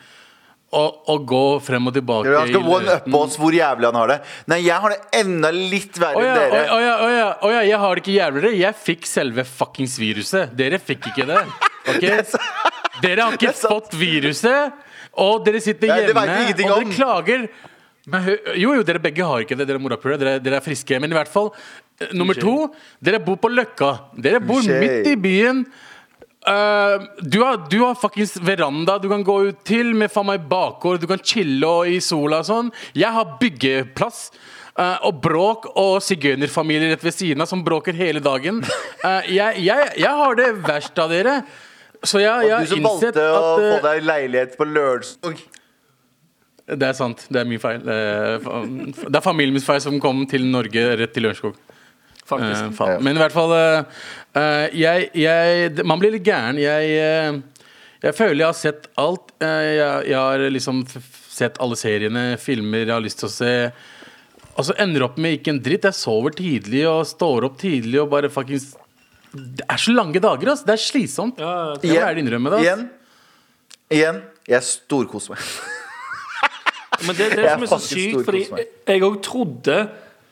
[0.78, 3.14] Og, og gå frem og tilbake Han skal i one løten.
[3.14, 4.18] up oss hvor jævlig han har det.
[4.52, 6.64] Nei, jeg har det enda litt verre enn dere.
[6.76, 8.52] å ja, å ja, å ja, jeg har det ikke jævligere.
[8.60, 10.52] Jeg fikk selve fuckings viruset.
[10.60, 11.42] Dere fikk ikke det.
[11.88, 12.20] Okay?
[13.00, 14.74] Dere har ikke fått viruset,
[15.24, 17.46] og dere sitter hjemme og dere klager.
[18.08, 19.68] Men, jo, jo, dere begge har ikke det.
[19.68, 20.22] Dere er morapulere.
[20.22, 21.00] Dere, dere er friske.
[21.04, 21.52] Men i hvert fall,
[22.00, 22.70] eh, nummer to,
[23.04, 23.92] dere bor på Løkka.
[24.16, 25.66] Dere bor midt i byen.
[26.48, 30.46] Uh, du, har, du har fuckings veranda du kan gå ut til med faen meg
[30.48, 31.02] bakgård.
[31.04, 32.72] Du kan chille og i sola og sånn.
[32.96, 34.30] Jeg har byggeplass.
[34.78, 38.62] Uh, og bråk og sigøynerfamilier rett ved siden av som bråker hele dagen.
[39.02, 41.40] Uh, jeg, jeg, jeg har det verst av dere.
[42.06, 45.42] Så jeg, jeg Du som valgte å at få deg leilighet på lørdag.
[46.68, 47.22] Det er sant.
[47.32, 47.80] Det er min feil.
[47.80, 48.48] Eh,
[49.08, 51.56] Det er familien min feil som kom til Norge rett til Lørenskog.
[52.28, 52.82] Faktisk.
[52.84, 52.98] Eh.
[53.06, 56.60] Men i hvert fall eh, jeg, jeg, Man blir litt gæren.
[56.60, 57.38] Jeg,
[58.04, 59.32] jeg føler jeg har sett alt.
[59.40, 59.78] Jeg,
[60.12, 60.84] jeg har liksom
[61.38, 63.54] sett alle seriene, filmer jeg har lyst til å se.
[64.58, 65.86] Og så ender opp med ikke en dritt.
[65.88, 68.72] Jeg sover tidlig og står opp tidlig og bare fuckings
[69.32, 70.66] Det er så lange dager, ass.
[70.68, 71.40] Det er slitsomt.
[71.40, 72.60] Ja, Jeg må ærlig innrømme det.
[72.60, 72.66] ass.
[72.68, 72.86] Igjen.
[74.02, 74.22] Igjen.
[74.52, 75.48] Jeg storkoser meg.
[77.06, 78.44] Men det, det Jeg som er så sykt, fordi
[78.88, 79.80] jeg òg trodde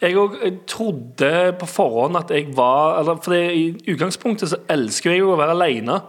[0.04, 0.34] jeg òg
[0.68, 5.40] trodde på forhånd at jeg var eller, For i utgangspunktet så elsker jeg jo å
[5.40, 6.00] være alene.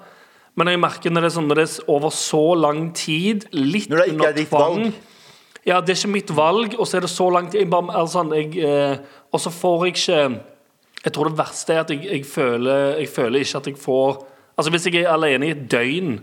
[0.57, 4.03] Men jeg merker når det, sånn, når det er over så lang tid, litt Når
[4.03, 4.99] det ikke er ditt valg.
[5.67, 8.99] Ja, det er ikke mitt valg, og så er det så lang tid altså, eh,
[9.35, 10.21] Og så får jeg ikke
[11.05, 14.25] Jeg tror det verste er at jeg, jeg, føler, jeg føler ikke at jeg får
[14.57, 16.19] Altså Hvis jeg er alene i et døgn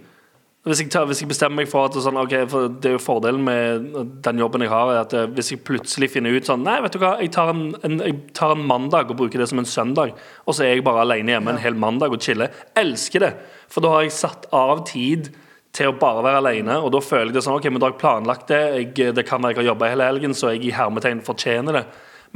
[0.64, 3.04] hvis jeg, tar, hvis jeg bestemmer meg for at sånn, okay, for det er jo
[3.04, 3.88] fordelen med
[4.24, 6.96] den jobben jeg har, er at eh, hvis jeg plutselig finner ut sånn Nei, vet
[6.96, 9.68] du hva, jeg tar en, en, jeg tar en mandag og bruker det som en
[9.68, 10.14] søndag,
[10.48, 12.54] og så er jeg bare alene hjemme en hel mandag og chiller.
[12.80, 13.34] Elsker det.
[13.68, 15.34] For da har jeg satt av tid
[15.76, 17.96] til å bare være alene, og da føler jeg det sånn Ok, men da har
[17.98, 18.62] jeg planlagt det.
[18.78, 21.84] Jeg, det kan være jeg har jobba hele helgen, så jeg i hermetegn fortjener det.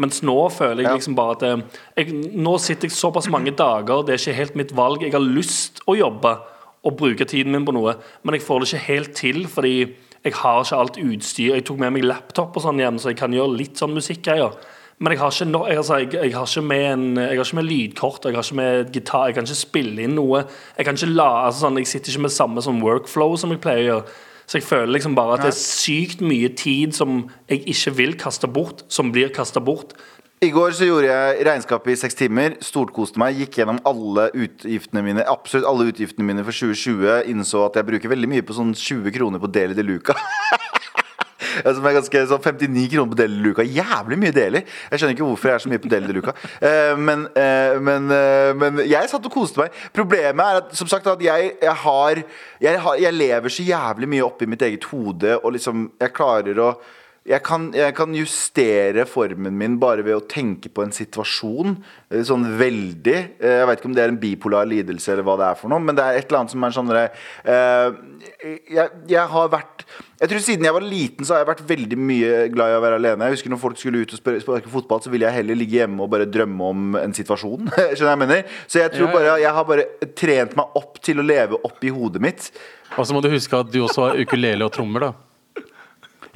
[0.03, 4.03] Mens nå føler jeg liksom bare at eh, jeg, Nå sitter jeg såpass mange dager,
[4.03, 5.07] det er ikke helt mitt valg.
[5.07, 6.35] Jeg har lyst å jobbe
[6.85, 9.75] og bruke tiden min på noe, men jeg får det ikke helt til fordi
[10.27, 11.53] jeg har ikke alt utstyr.
[11.55, 14.55] Jeg tok med meg laptop og sånn hjem, så jeg kan gjøre litt sånn musikkgreier.
[14.97, 17.45] Men jeg har ikke, no, jeg, altså, jeg, jeg har ikke med en, jeg har
[17.45, 20.41] ikke med lydkort, jeg har ikke med gitar, jeg kan ikke spille inn noe.
[20.73, 23.61] Jeg kan ikke la, altså sånn, jeg sitter ikke med samme sånn workflow som jeg
[23.61, 24.17] pleier å gjøre.
[24.47, 28.13] Så jeg føler liksom bare at det er sykt mye tid som jeg ikke vil
[28.19, 29.93] kaste bort, som blir kasta bort.
[30.37, 32.53] I går så gjorde jeg regnskapet i seks timer.
[32.61, 33.39] Storkoste meg.
[33.41, 37.31] Gikk gjennom alle utgiftene mine Absolutt alle utgiftene mine for 2020.
[37.31, 40.13] Innså at jeg bruker veldig mye på sånn 20 kroner på Deli de Luca.
[41.65, 43.65] Som er ganske sånn 59 kroner på Deli de Luca.
[43.65, 44.61] Jævlig mye Deli.
[44.61, 46.35] Jeg skjønner ikke hvorfor jeg er så mye på Deli de Luca.
[46.69, 49.81] Eh, men, eh, men, eh, men jeg satt og koste meg.
[49.97, 52.21] Problemet er at som sagt at jeg, jeg har
[52.61, 56.61] jeg, har jeg lever så jævlig mye oppi mitt eget hode, og liksom jeg klarer
[56.61, 56.71] å
[57.27, 61.73] jeg kan, jeg kan justere formen min bare ved å tenke på en situasjon.
[62.09, 63.15] eh, Sånn veldig.
[63.39, 65.69] Eh, Jeg vet ikke om det er en bipolar lidelse eller hva det er for
[65.73, 67.91] noe, men det er et eller annet som er sånn eh,
[68.71, 69.83] jeg, jeg har vært
[70.21, 72.81] Jeg tror Siden jeg var liten, så har jeg vært veldig mye glad i å
[72.87, 73.27] være alene.
[73.27, 76.01] Jeg husker Når folk skulle ut og sparke fotball, så ville jeg heller ligge hjemme
[76.07, 77.67] og bare drømme om en situasjon.
[77.95, 78.57] Skjønner jeg mener?
[78.71, 79.85] Så jeg tror bare jeg har bare
[80.17, 82.51] trent meg opp til å leve opp i hodet mitt.
[82.95, 85.13] Og så må du huske at du også har ukulele og trommer, da.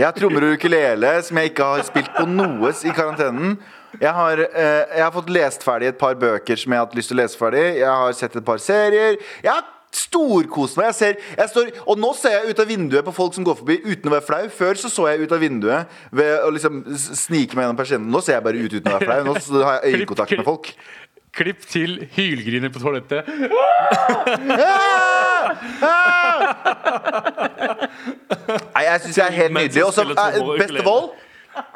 [0.01, 3.51] Jeg har trommer og ukulele som jeg ikke har spilt på noe i karantenen.
[4.01, 6.95] Jeg har, eh, jeg har fått lest ferdig et par bøker som jeg har hatt
[6.97, 7.77] lyst til å lese ferdig.
[7.77, 9.19] Jeg har sett et par serier.
[9.43, 9.61] Jeg har
[9.93, 10.87] storkost meg.
[10.89, 13.59] Jeg ser, jeg står, og nå ser jeg ut av vinduet på folk som går
[13.59, 14.41] forbi uten å være flau.
[14.49, 18.09] Før så så jeg ut av vinduet ved å liksom snike meg gjennom persiennen.
[18.09, 19.21] Nå ser jeg bare ut uten å være flau.
[19.29, 20.73] Nå har jeg øyekontakt med folk.
[21.31, 23.27] Klipp til hylgriner på toalettet.
[28.75, 29.85] Nei, jeg syns jeg er helt nydelig.
[29.85, 30.03] Og så
[30.59, 31.11] best of all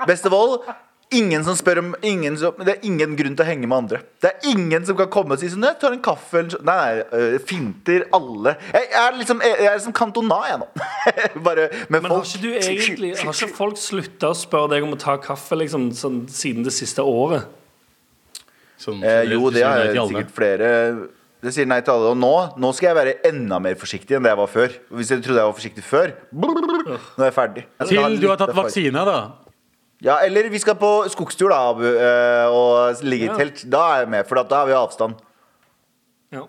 [0.07, 0.59] Best of all
[1.13, 3.99] Ingen som spør om ingen som, Det er ingen grunn til å henge med andre.
[4.21, 6.61] Det er ingen som kan komme og si sånn Jeg tar en kaffe eller så.
[6.65, 8.55] Nei, nei, øh, finter alle.
[8.73, 10.69] Jeg, jeg er liksom Jeg er som Cantona, jeg nå.
[11.47, 14.97] Bare med Men har ikke du egentlig Har ikke folk slutta å spørre deg om
[14.97, 17.45] å ta kaffe liksom, sånn, siden det siste året?
[18.77, 19.93] Sånn, Eh, jo, det alle.
[19.93, 21.07] sikkert flere
[21.45, 22.11] Det sier nei til alle.
[22.11, 24.69] Og nå, nå skal jeg være enda mer forsiktig enn det jeg var før.
[24.97, 26.55] Hvis jeg trodde jeg var forsiktig før Nå
[27.21, 27.65] er jeg ferdig.
[27.79, 29.19] Jeg Til du har tatt vaksine, da.
[30.03, 33.63] Ja, eller vi skal på skogstur da Abu, eh, og ligge i telt.
[33.69, 35.15] Da er jeg med, for da da har vi avstand.
[36.35, 36.43] Ja.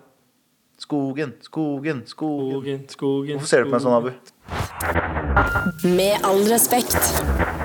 [0.78, 2.50] Skogen, skogen, skogen.
[2.50, 4.10] Skogen, skogen Hvorfor ser du på meg sånn, Abu?
[5.96, 7.55] Med all respekt.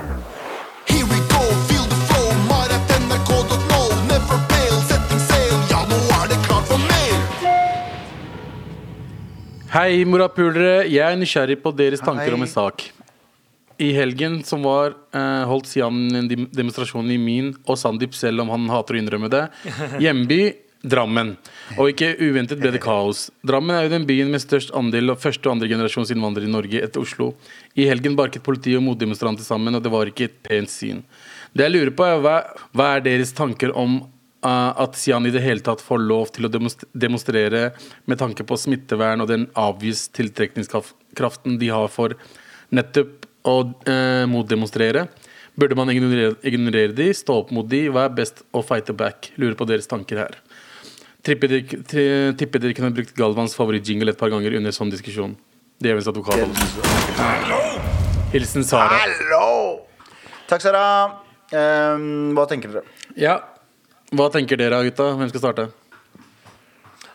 [9.72, 10.82] Hei, morapulere.
[10.90, 12.34] Jeg er nysgjerrig på deres tanker Hei.
[12.36, 12.90] om en sak.
[13.80, 18.42] I helgen som var, eh, holdt Sian en dem- demonstrasjon i min og Sandeep, selv
[18.42, 19.48] om han hater å innrømme det,
[20.04, 21.36] hjemby Drammen.
[21.78, 23.30] Og ikke uventet ble det kaos.
[23.46, 26.82] Drammen er jo den byen med størst andel av første- og andregenerasjons innvandrere i Norge
[26.82, 27.34] etter Oslo.
[27.78, 31.04] I helgen barket politi og motdemonstranter sammen, og det var ikke et pent syn.
[31.54, 32.34] Det jeg lurer på, er hva,
[32.74, 34.00] hva er deres tanker om
[34.42, 37.68] at Sian i det hele tatt får lov til å demonstrere
[38.10, 42.16] med tanke på smittevern og den avgis tiltrekningskraften de har for
[42.74, 45.06] nettopp å uh, motdemonstrere.
[45.58, 47.84] Burde man ignorere, ignorere de, stå opp mot de?
[47.92, 49.30] Hva er best å fighte back?
[49.36, 50.38] Lurer på deres tanker her.
[51.22, 55.36] Tipper dere, tipper dere kunne brukt Galvans favorittjingle et par ganger under sånn diskusjon.
[55.82, 56.40] Djevelens advokat.
[58.32, 59.02] Hilsen Sara.
[59.04, 59.84] Hallo!
[60.48, 60.84] Takk, Sara.
[61.52, 62.86] Um, hva tenker dere?
[63.18, 63.36] Ja.
[64.12, 65.14] Hva tenker dere, gutta?
[65.16, 65.68] Hvem skal starte?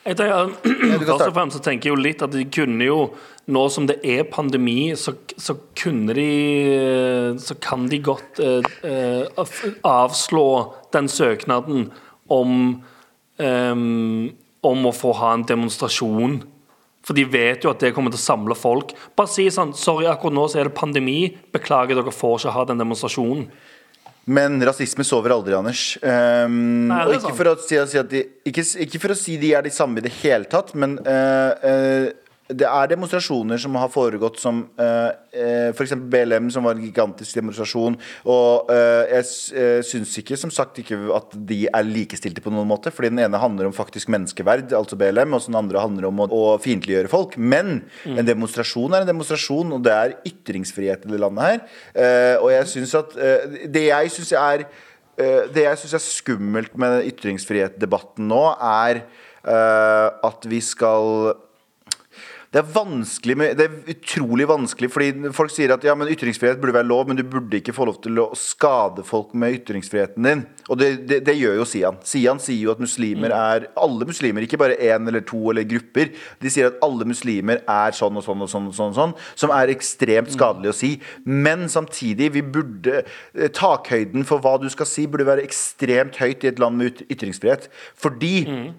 [0.07, 0.53] Jeg tenker,
[1.03, 3.01] først og fremst så tenker jeg jo litt at de kunne jo
[3.47, 6.31] Nå som det er pandemi, så, så kunne de
[7.43, 9.45] Så kan de godt eh, eh,
[9.87, 10.47] avslå
[10.95, 11.87] den søknaden
[12.33, 12.51] om
[13.39, 14.33] ehm,
[14.67, 16.41] Om å få ha en demonstrasjon.
[17.07, 18.91] For de vet jo at det kommer til å samle folk.
[19.15, 21.29] Bare si sånn Sorry, akkurat nå så er det pandemi.
[21.55, 23.45] Beklager, dere får ikke ha den demonstrasjonen.
[24.27, 25.81] Men rasisme sover aldri, Anders.
[26.03, 29.63] Um, Nei, ikke for, si, si at de, ikke, ikke for å si de er
[29.63, 32.09] de samme i det hele tatt, men uh, eh,
[32.47, 35.09] det er demonstrasjoner som har foregått som uh,
[35.73, 35.93] f.eks.
[36.11, 37.97] BLM, som var en gigantisk demonstrasjon.
[38.29, 39.27] Og uh, jeg
[39.59, 42.93] eh, syns ikke som sagt ikke at de er likestilte på noen måte.
[42.93, 46.29] Fordi den ene handler om faktisk menneskeverd, altså BLM, og den andre handler om å,
[46.31, 47.37] å fiendtliggjøre folk.
[47.37, 51.63] Men en demonstrasjon er en demonstrasjon, og det er ytringsfrihet i det landet her.
[51.93, 54.67] Eh, og jeg syns at eh, Det jeg syns er
[55.17, 61.31] Eh, det jeg syns er skummelt med ytringsfrihetsdebatten nå, er eh, at vi skal
[62.53, 66.61] det er vanskelig med, Det er utrolig vanskelig, fordi folk sier at ja, men ytringsfrihet
[66.61, 70.23] burde være lov, men du burde ikke få lov til å skade folk med ytringsfriheten
[70.23, 70.43] din.
[70.71, 71.99] Og det, det, det gjør jo Sian.
[72.07, 76.13] Sian sier jo at muslimer er Alle muslimer, ikke bare én eller to eller grupper.
[76.39, 79.15] De sier at alle muslimer er sånn og sånn og sånn, og sånn, og sånn
[79.35, 80.93] som er ekstremt skadelig å si.
[81.27, 86.47] Men samtidig, vi burde eh, Takhøyden for hva du skal si, burde være ekstremt høyt
[86.47, 87.67] i et land med ytringsfrihet.
[87.97, 88.33] Fordi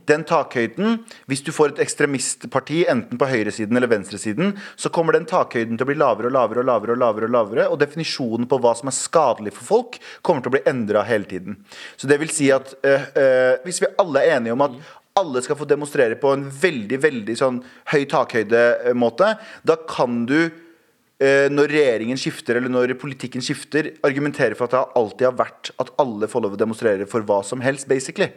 [0.08, 5.26] den takhøyden, hvis du får et ekstremistparti enten på høyresiden eller venstresiden, så kommer den
[5.28, 8.46] takhøyden til å bli lavere og lavere og lavere, og lavere og lavere, og definisjonen
[8.50, 11.58] på hva som er skadelig for folk, kommer til å bli endra hele tiden.
[11.96, 14.78] Så det vil si at øh, øh, hvis vi alle er enige om at
[15.18, 17.60] alle skal få demonstrere på en veldig veldig sånn
[17.92, 19.32] høy takhøyde-måte,
[19.66, 25.00] da kan du eh, når regjeringen skifter eller når politikken skifter, argumentere for at det
[25.00, 28.30] alltid har vært at alle får lov å demonstrere for hva som helst, basically.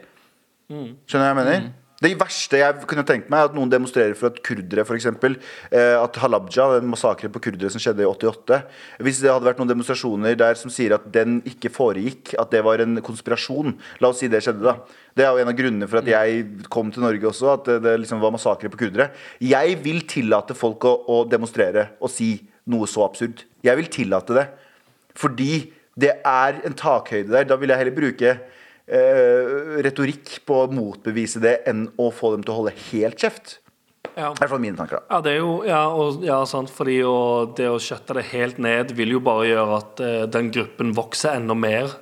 [1.06, 1.70] Skjønner du hva jeg mener?
[2.02, 5.06] Det verste jeg kunne tenkt meg, er at noen demonstrerer for at kurdere, f.eks.
[5.70, 8.58] Eh, at Halabja, den massakren på kurdere som skjedde i 88
[9.06, 12.64] Hvis det hadde vært noen demonstrasjoner der som sier at den ikke foregikk, at det
[12.66, 15.02] var en konspirasjon La oss si det skjedde, da.
[15.14, 17.94] Det er jo en av grunnene for at jeg kom til Norge også, at det,
[18.02, 19.10] liksom var massakre på kurdere.
[19.44, 22.34] Jeg vil tillate folk å, å demonstrere og si
[22.72, 23.44] noe så absurd.
[23.62, 24.46] Jeg vil tillate det.
[25.18, 25.52] Fordi
[26.00, 27.46] det er en takhøyde der.
[27.48, 28.34] Da vil jeg heller bruke
[28.92, 33.56] retorikk på å motbevise det enn å få dem til å holde helt kjeft.
[34.12, 34.32] Ja.
[34.36, 35.00] Det er mine tanker.
[35.00, 38.26] da Ja, det er jo, ja, og, ja sant, fordi å, det å skjøtte det
[38.32, 41.94] helt ned vil jo bare gjøre at eh, den gruppen vokser enda mer.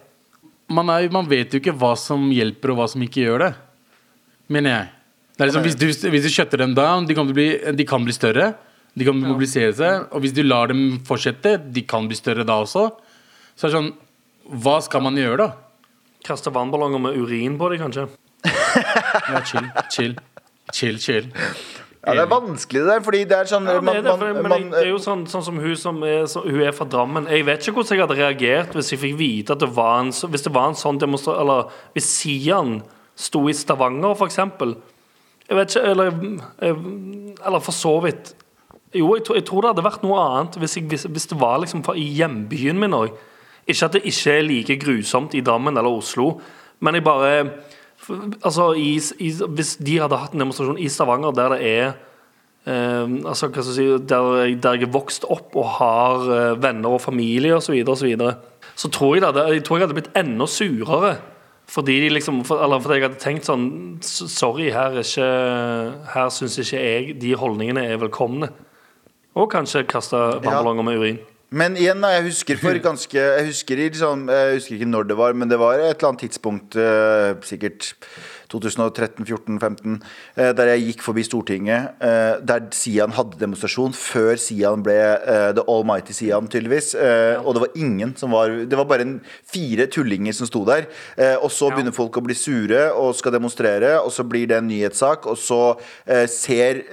[0.68, 3.53] man, er, man vet jo ikke hva som hjelper, og hva som ikke gjør det.
[4.50, 4.90] Mener jeg.
[5.37, 7.48] Det er liksom, hvis, du, hvis du shutter dem down, de kan, bli,
[7.79, 8.50] de kan bli større.
[8.98, 10.09] De kan mobilisere seg.
[10.11, 12.88] Og hvis du lar dem fortsette, de kan bli større da også.
[13.55, 13.92] Så er det sånn
[14.61, 15.70] Hva skal man gjøre, da?
[16.27, 18.09] Kaste vannballonger med urin på dem, kanskje.
[19.31, 20.17] Ja, chill, chill.
[20.73, 21.31] Chill, chill.
[22.07, 23.01] Ja, Det er vanskelig, det der.
[23.05, 25.01] Fordi det er sånn Ja, man, det, er det, man, men man, det er jo
[25.03, 27.27] sånn, sånn som hun som er, så, hun er fra Drammen.
[27.29, 30.13] Jeg vet ikke hvordan jeg hadde reagert hvis jeg fikk vite at det var en,
[30.13, 32.79] hvis det var en sånn demonstrasjon Eller hvis Sian
[33.21, 34.77] sto i Stavanger, for eksempel.
[35.51, 36.15] Jeg vet ikke Eller,
[36.71, 38.33] eller for så vidt.
[38.97, 41.39] Jo, jeg, tror- jeg tror det hadde vært noe annet hvis, jeg, hvis, hvis det
[41.39, 43.13] var liksom fra, i hjembyen min òg.
[43.71, 46.35] Ikke at det ikke er like grusomt i Drammen eller Oslo,
[46.81, 47.35] men jeg bare
[48.43, 51.91] Altså, i, i, hvis de hadde hatt en demonstrasjon i Stavanger der det er
[52.65, 56.63] eh, altså, hva skal jeg si, der, der jeg er vokst opp og har eh,
[56.63, 58.33] venner og familie osv., så, videre, og så, videre,
[58.75, 61.13] så tror jeg, det, jeg tror jeg hadde blitt enda surere.
[61.71, 63.69] Fordi de liksom, for, eller fordi jeg hadde tenkt sånn
[64.03, 65.29] Sorry, her, er ikke,
[66.17, 68.51] her syns ikke jeg de holdningene er velkomne.
[69.39, 71.21] Og kanskje kaste vannballonger med urin.
[71.51, 75.17] Men igjen, da, jeg husker for ganske Jeg husker, liksom, jeg husker ikke når det
[75.19, 77.89] var, men det var et eller annet tidspunkt, eh, sikkert
[78.51, 79.97] 2013, 14, 15,
[80.37, 85.51] eh, der jeg gikk forbi Stortinget, eh, der Sian hadde demonstrasjon, før Sian ble eh,
[85.59, 86.93] The Almighty Sian, tydeligvis.
[86.95, 90.65] Eh, Og det var ingen som var Det var bare en, fire tullinger som sto
[90.67, 90.87] der.
[91.43, 94.69] Og så begynner folk å bli sure og skal demonstrere, og så blir det en
[94.71, 95.79] nyhetssak, og så
[96.31, 96.85] ser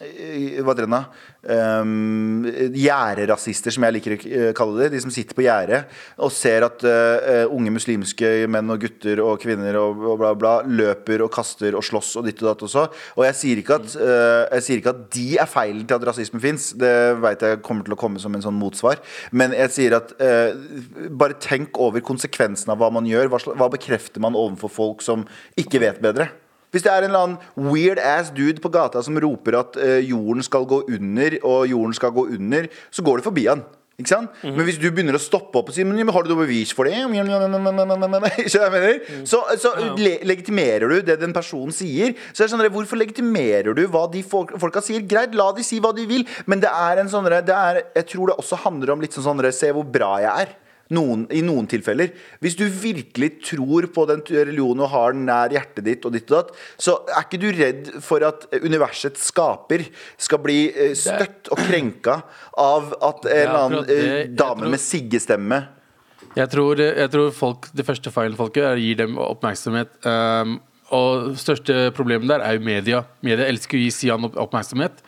[0.00, 1.02] hva heter den da?
[1.40, 2.44] Um,
[2.76, 4.90] Gjerderasister, som jeg liker å eh, kalle det.
[4.92, 5.80] De som sitter på gjerdet
[6.20, 10.52] og ser at uh, unge muslimske menn og gutter og kvinner og, og bla, bla
[10.68, 12.84] løper og kaster og slåss og ditt og datt også.
[13.16, 16.06] Og jeg sier ikke at, uh, jeg sier ikke at de er feilen til at
[16.10, 16.70] rasisme fins.
[16.76, 16.92] Det
[17.24, 19.00] vet jeg kommer til å komme som en sånn motsvar.
[19.32, 20.52] Men jeg sier at uh,
[21.08, 23.32] bare tenk over konsekvensen av hva man gjør.
[23.32, 25.24] Hva, hva bekrefter man overfor folk som
[25.60, 26.28] ikke vet bedre?
[26.70, 29.98] Hvis det er en eller annen weird ass dude på gata som roper at eh,
[30.06, 33.64] jorden skal gå under, og jorden skal gå under, så går det forbi han.
[34.00, 34.36] Ikke sant?
[34.56, 36.88] Men hvis du begynner å stoppe opp og si Men har du noe bevis for
[36.88, 36.94] det?
[38.74, 39.02] Mener?
[39.28, 42.14] Så, så le legitimerer du det den personen sier.
[42.32, 45.04] Så er det sånn, Hvorfor legitimerer du hva de folk, folka sier?
[45.10, 48.40] Greit, la de si hva de vil, men det er en sånn Jeg tror det
[48.40, 50.56] også handler om litt sånn sånn Se hvor bra jeg er
[50.94, 52.12] noen, i noen tilfeller.
[52.42, 56.30] Hvis du virkelig tror på den religionen og har den nær hjertet ditt, og ditt
[56.30, 59.86] og datt, så er ikke du redd for at universets skaper
[60.20, 62.20] skal bli eh, støtt og krenka
[62.58, 65.60] av at en eller annen eh, dame tror- med siggestemme
[66.36, 69.96] Jeg tror, jeg tror folk, det første feilen folk gjør, er å gi dem oppmerksomhet.
[70.06, 70.60] Um,
[70.94, 73.00] og største problemet der er jo media.
[73.26, 75.02] Media elsker å gi Sian opp oppmerksomhet.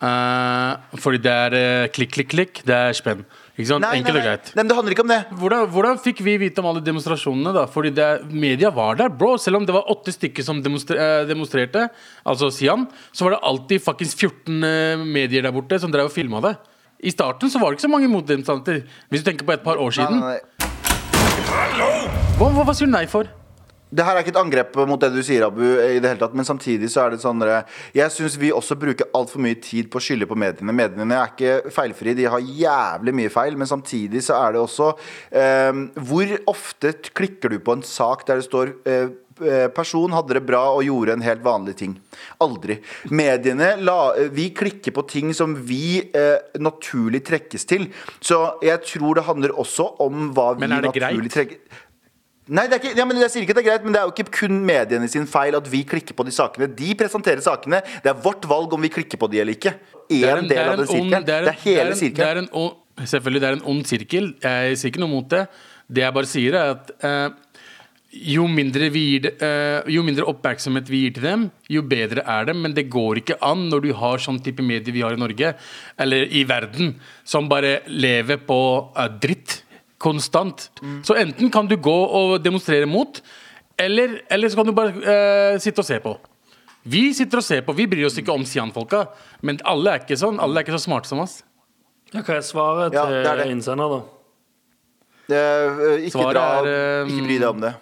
[0.00, 2.62] Uh, fordi det er uh, klikk, klikk, klikk.
[2.64, 3.26] Det er spenn.
[3.54, 3.86] Ikke sant?
[3.86, 4.48] Enkelt og greit.
[4.50, 5.18] Nei, men det handler ikke om det.
[5.38, 7.52] Hvordan, hvordan fikk vi vite om alle demonstrasjonene?
[7.54, 7.62] da?
[7.70, 9.36] Fordi det, media var der, bro.
[9.38, 11.86] Selv om det var åtte stykker som demonstre, eh, demonstrerte,
[12.26, 16.16] altså Sian, så var det alltid fuckings 14 eh, medier der borte som drev og
[16.16, 16.56] filma det.
[17.04, 18.82] I starten så var det ikke så mange motdemonstranter.
[19.12, 20.18] Hvis du tenker på et par år siden.
[20.18, 20.72] Nei, nei, nei.
[22.34, 23.30] Hva, hva, hva sier du nei for?
[23.94, 26.34] Det her er ikke et angrep mot det du sier, Abu, i det hele tatt,
[26.34, 27.42] men samtidig så er det sånn
[27.94, 30.74] Jeg syns vi også bruker altfor mye tid på å skylde på mediene.
[30.74, 34.94] Mediene er ikke feilfrie, de har jævlig mye feil, men samtidig så er det også
[35.30, 40.38] eh, Hvor ofte klikker du på en sak der det står eh, eh, Person hadde
[40.38, 41.94] det bra og gjorde en helt vanlig ting.
[42.42, 42.80] Aldri.
[43.14, 47.88] Mediene la, Vi klikker på ting som vi eh, naturlig trekkes til.
[48.18, 51.82] Så jeg tror det handler også om hva vi naturlig trekker
[52.44, 54.08] Nei, det er ikke, ja, men jeg sier ikke det er greit, men det er
[54.08, 56.68] jo ikke kun mediene sin feil at vi klikker på de sakene.
[56.76, 57.80] De presenterer sakene.
[58.04, 59.72] Det er vårt valg om vi klikker på de eller ikke.
[60.10, 61.24] Det er En del av en den sirkelen.
[61.24, 62.50] Det er, en- hele er sirkelen.
[63.00, 64.28] selvfølgelig, det er en ond sirkel.
[64.44, 65.46] Jeg sier ikke noe mot det.
[65.88, 67.30] Det jeg bare sier, er at eh,
[68.28, 72.44] jo mindre, vi gir eh, jo mindre oppmerksomhet vi gir til dem, jo bedre er
[72.44, 72.54] det.
[72.60, 75.54] Men det går ikke an når du har sånn type medier vi har i Norge,
[75.98, 78.60] eller i verden, som bare lever på
[78.96, 79.62] eh, dritt
[80.04, 80.68] konstant.
[81.06, 83.22] Så enten kan du gå og demonstrere mot,
[83.80, 86.14] eller, eller så kan du bare uh, sitte og se på.
[86.84, 89.06] Vi sitter og ser på, vi bryr oss ikke om Sian-folka,
[89.40, 90.36] men alle er ikke sånn.
[90.42, 91.38] Alle er ikke så smarte som oss.
[92.12, 93.48] Ja, hva er svaret Ja, det er det.
[93.54, 94.02] innsender, da?
[95.24, 97.72] Det eh, ikke, Svaret dra, er, um, ikke bry deg om det.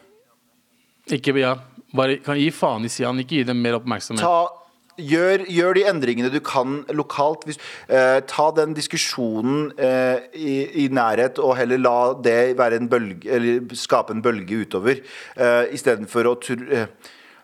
[1.19, 1.57] Ikke, ja,
[1.99, 4.23] bare kan gi faen i Sian, ikke gi dem mer oppmerksomhet.
[4.23, 4.62] Ta
[5.01, 7.47] Gjør, gjør de endringene du kan lokalt.
[7.49, 7.57] Hvis,
[7.89, 13.25] eh, ta den diskusjonen eh, i, i nærhet, og heller la det være en bølge,
[13.33, 15.01] eller skape en bølge utover.
[15.37, 16.87] Eh, Istedenfor å eh,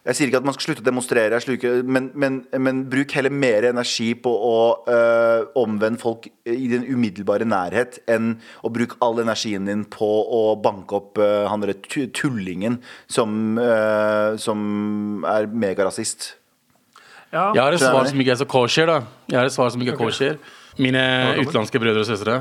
[0.08, 3.32] Jeg sier ikke at man skal slutte å demonstrere, sluker, men, men, men bruk heller
[3.32, 9.20] mer energi på å eh, omvende folk i den umiddelbare nærhet, enn å bruke all
[9.24, 11.80] energien din på å banke opp eh, han derre
[12.12, 16.37] tullingen som, eh, som er megarasist.
[17.32, 17.50] Ja.
[17.54, 19.00] Jeg har et svar som ikke er så kosher, da.
[19.28, 20.38] Jeg har et svar som ikke er kosher.
[20.78, 21.02] Mine
[21.42, 22.38] utenlandske brødre og søstre.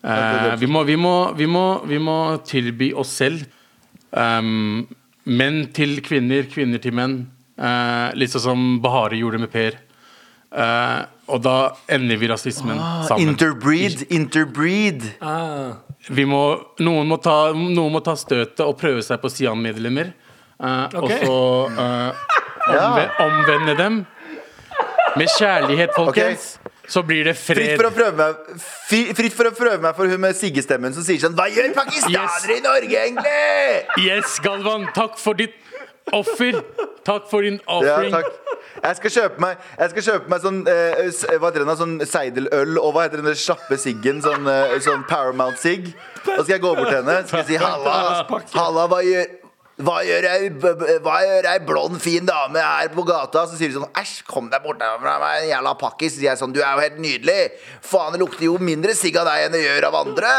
[0.00, 2.16] Eh, vi, må, vi, må, vi, må, vi må
[2.48, 3.44] tilby oss selv
[4.10, 4.86] um,
[5.28, 7.20] menn til kvinner, kvinner til menn.
[7.60, 9.76] Eh, litt sånn som Bahari gjorde med Per.
[10.50, 11.00] Eh,
[11.30, 11.56] og da
[11.92, 13.28] ender vi rasismen sammen.
[13.28, 15.06] Interbreed, interbreed.
[15.22, 15.78] Ah.
[16.08, 16.42] Vi må,
[16.80, 20.14] noen, må ta, noen må ta støtet og prøve seg på Sian-medlemmer.
[20.60, 21.22] Uh, okay.
[21.24, 22.24] Og så eh,
[22.78, 24.00] omve, omvende dem.
[25.16, 26.58] Med kjærlighet, folkens.
[26.90, 27.56] Så blir det fred.
[27.56, 28.62] Fritt for, å prøve meg,
[29.14, 32.56] fritt for å prøve meg for hun med Sigge-stemmen som sier sånn Hva gjør pakistanere
[32.56, 34.06] i Norge, egentlig?
[34.08, 35.54] Yes, Galvan, takk for ditt
[36.10, 36.58] offer.
[37.06, 38.10] Takk for din Ja, offering.
[38.16, 38.32] takk.
[38.80, 41.76] Jeg skal kjøpe meg, jeg skal kjøpe meg sånn eh, Hva heter det.
[41.78, 44.22] Sånn seideløl og hva heter den kjappe siggen?
[44.24, 45.92] Sånn, eh, sånn Paramount-sigg.
[46.24, 49.30] Da skal jeg gå bort til henne Skal jeg si Halla, halla hva gjør
[49.84, 50.48] hva gjør ei,
[51.52, 53.46] ei blond, fin dame her på gata?
[53.48, 56.14] Så sier de sånn Æsj, kom deg bort fra meg, jævla pakkis.
[56.14, 57.38] Så sier jeg sånn, du er jo helt nydelig.
[57.86, 60.34] Faen, det lukter jo mindre sigg av deg enn det gjør av andre.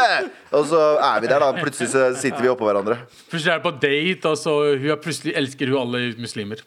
[0.52, 1.50] Og så er vi der, da.
[1.58, 3.00] Plutselig så sitter vi oppå hverandre.
[3.32, 6.64] Plutselig er det på date, og så hun er plutselig elsker hun alle muslimer.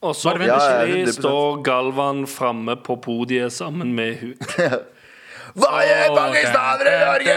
[0.00, 0.56] Og så Ja,
[0.88, 4.34] ja, står Galvan framme på podiet sammen med hun.
[5.58, 7.34] Hva gjør pakistanere i Norge?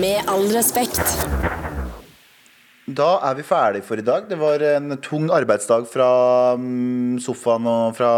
[0.00, 1.02] Med all respekt.
[2.90, 4.24] Da er vi ferdig for i dag.
[4.30, 6.08] Det var en tung arbeidsdag fra
[6.58, 8.12] mm, sofaen og fra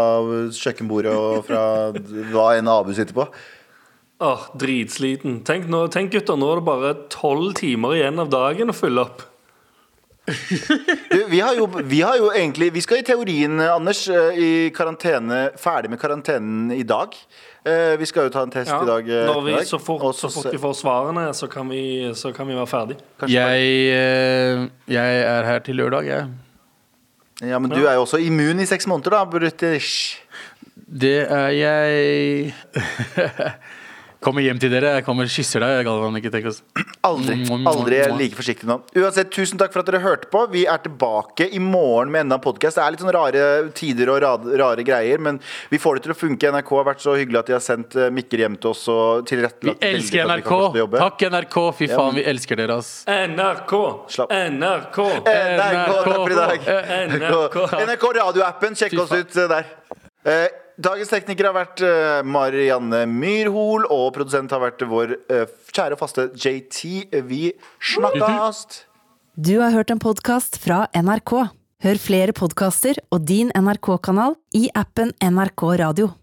[0.53, 1.65] kjøkkenbordet og fra
[2.33, 3.27] hva enn Abu sitter på.
[4.23, 5.41] Åh, Dritsliten.
[5.45, 9.05] Tenk, nå, tenk gutter, nå er det bare tolv timer igjen av dagen å fylle
[9.05, 9.25] opp.
[11.11, 14.51] Du, vi, har jo, vi har jo egentlig Vi skal i teorien, Anders, eh, i
[14.75, 17.11] karantene Ferdig med karantenen i dag.
[17.67, 18.79] Eh, Vi skal jo ta en test Ja.
[18.83, 19.09] i dag.
[19.09, 21.83] eh, Når vi, så, fort, så fort vi får svarene, så kan vi,
[22.15, 22.97] så kan vi være ferdig.
[23.27, 26.27] Jeg, jeg er her til lørdag, jeg.
[27.43, 30.19] Ja, men du er jo også immun i seks måneder, da, British.
[30.87, 32.53] Det er jeg
[34.23, 34.93] Kommer hjem til dere.
[34.97, 36.15] Jeg kommer og kysser deg, Galvan.
[36.15, 36.61] Ikke tenk oss.
[37.03, 37.35] Aldri.
[37.67, 38.77] Aldri er like forsiktig nå.
[38.95, 40.45] Uansett, tusen takk for at dere hørte på.
[40.53, 42.79] Vi er tilbake i morgen med enda en podkast.
[42.79, 43.43] Det er litt sånn rare
[43.75, 45.41] tider og rare greier, men
[45.73, 46.53] vi får det til å funke.
[46.55, 49.25] NRK har vært så hyggelig at de har sendt eh, mikker hjem til oss og
[49.25, 50.55] Vi tilrettelagt elsker NRK.
[50.95, 51.59] Takk, NRK.
[51.81, 52.93] Fy Ja, faen, men- vi elsker dere, ass.
[53.11, 53.75] NRK!
[54.07, 54.31] Slapp.
[54.31, 54.99] NRK!
[55.27, 56.73] Eh, NRK, takk for i dag.
[57.11, 57.61] NRK.
[57.83, 60.62] NRK radioappen, sjekk oss ut eh, der.
[60.81, 66.01] Dagens tekniker har vært eh, Marianne Myrhol, og produsent har vært vår eh, kjære og
[66.01, 67.13] faste JT.
[67.29, 67.43] Vi
[67.93, 68.83] snakkast!
[69.37, 71.35] Du har hørt en podkast fra NRK.
[71.83, 76.13] Hør flere podkaster og din NRK-kanal i appen NRK Radio.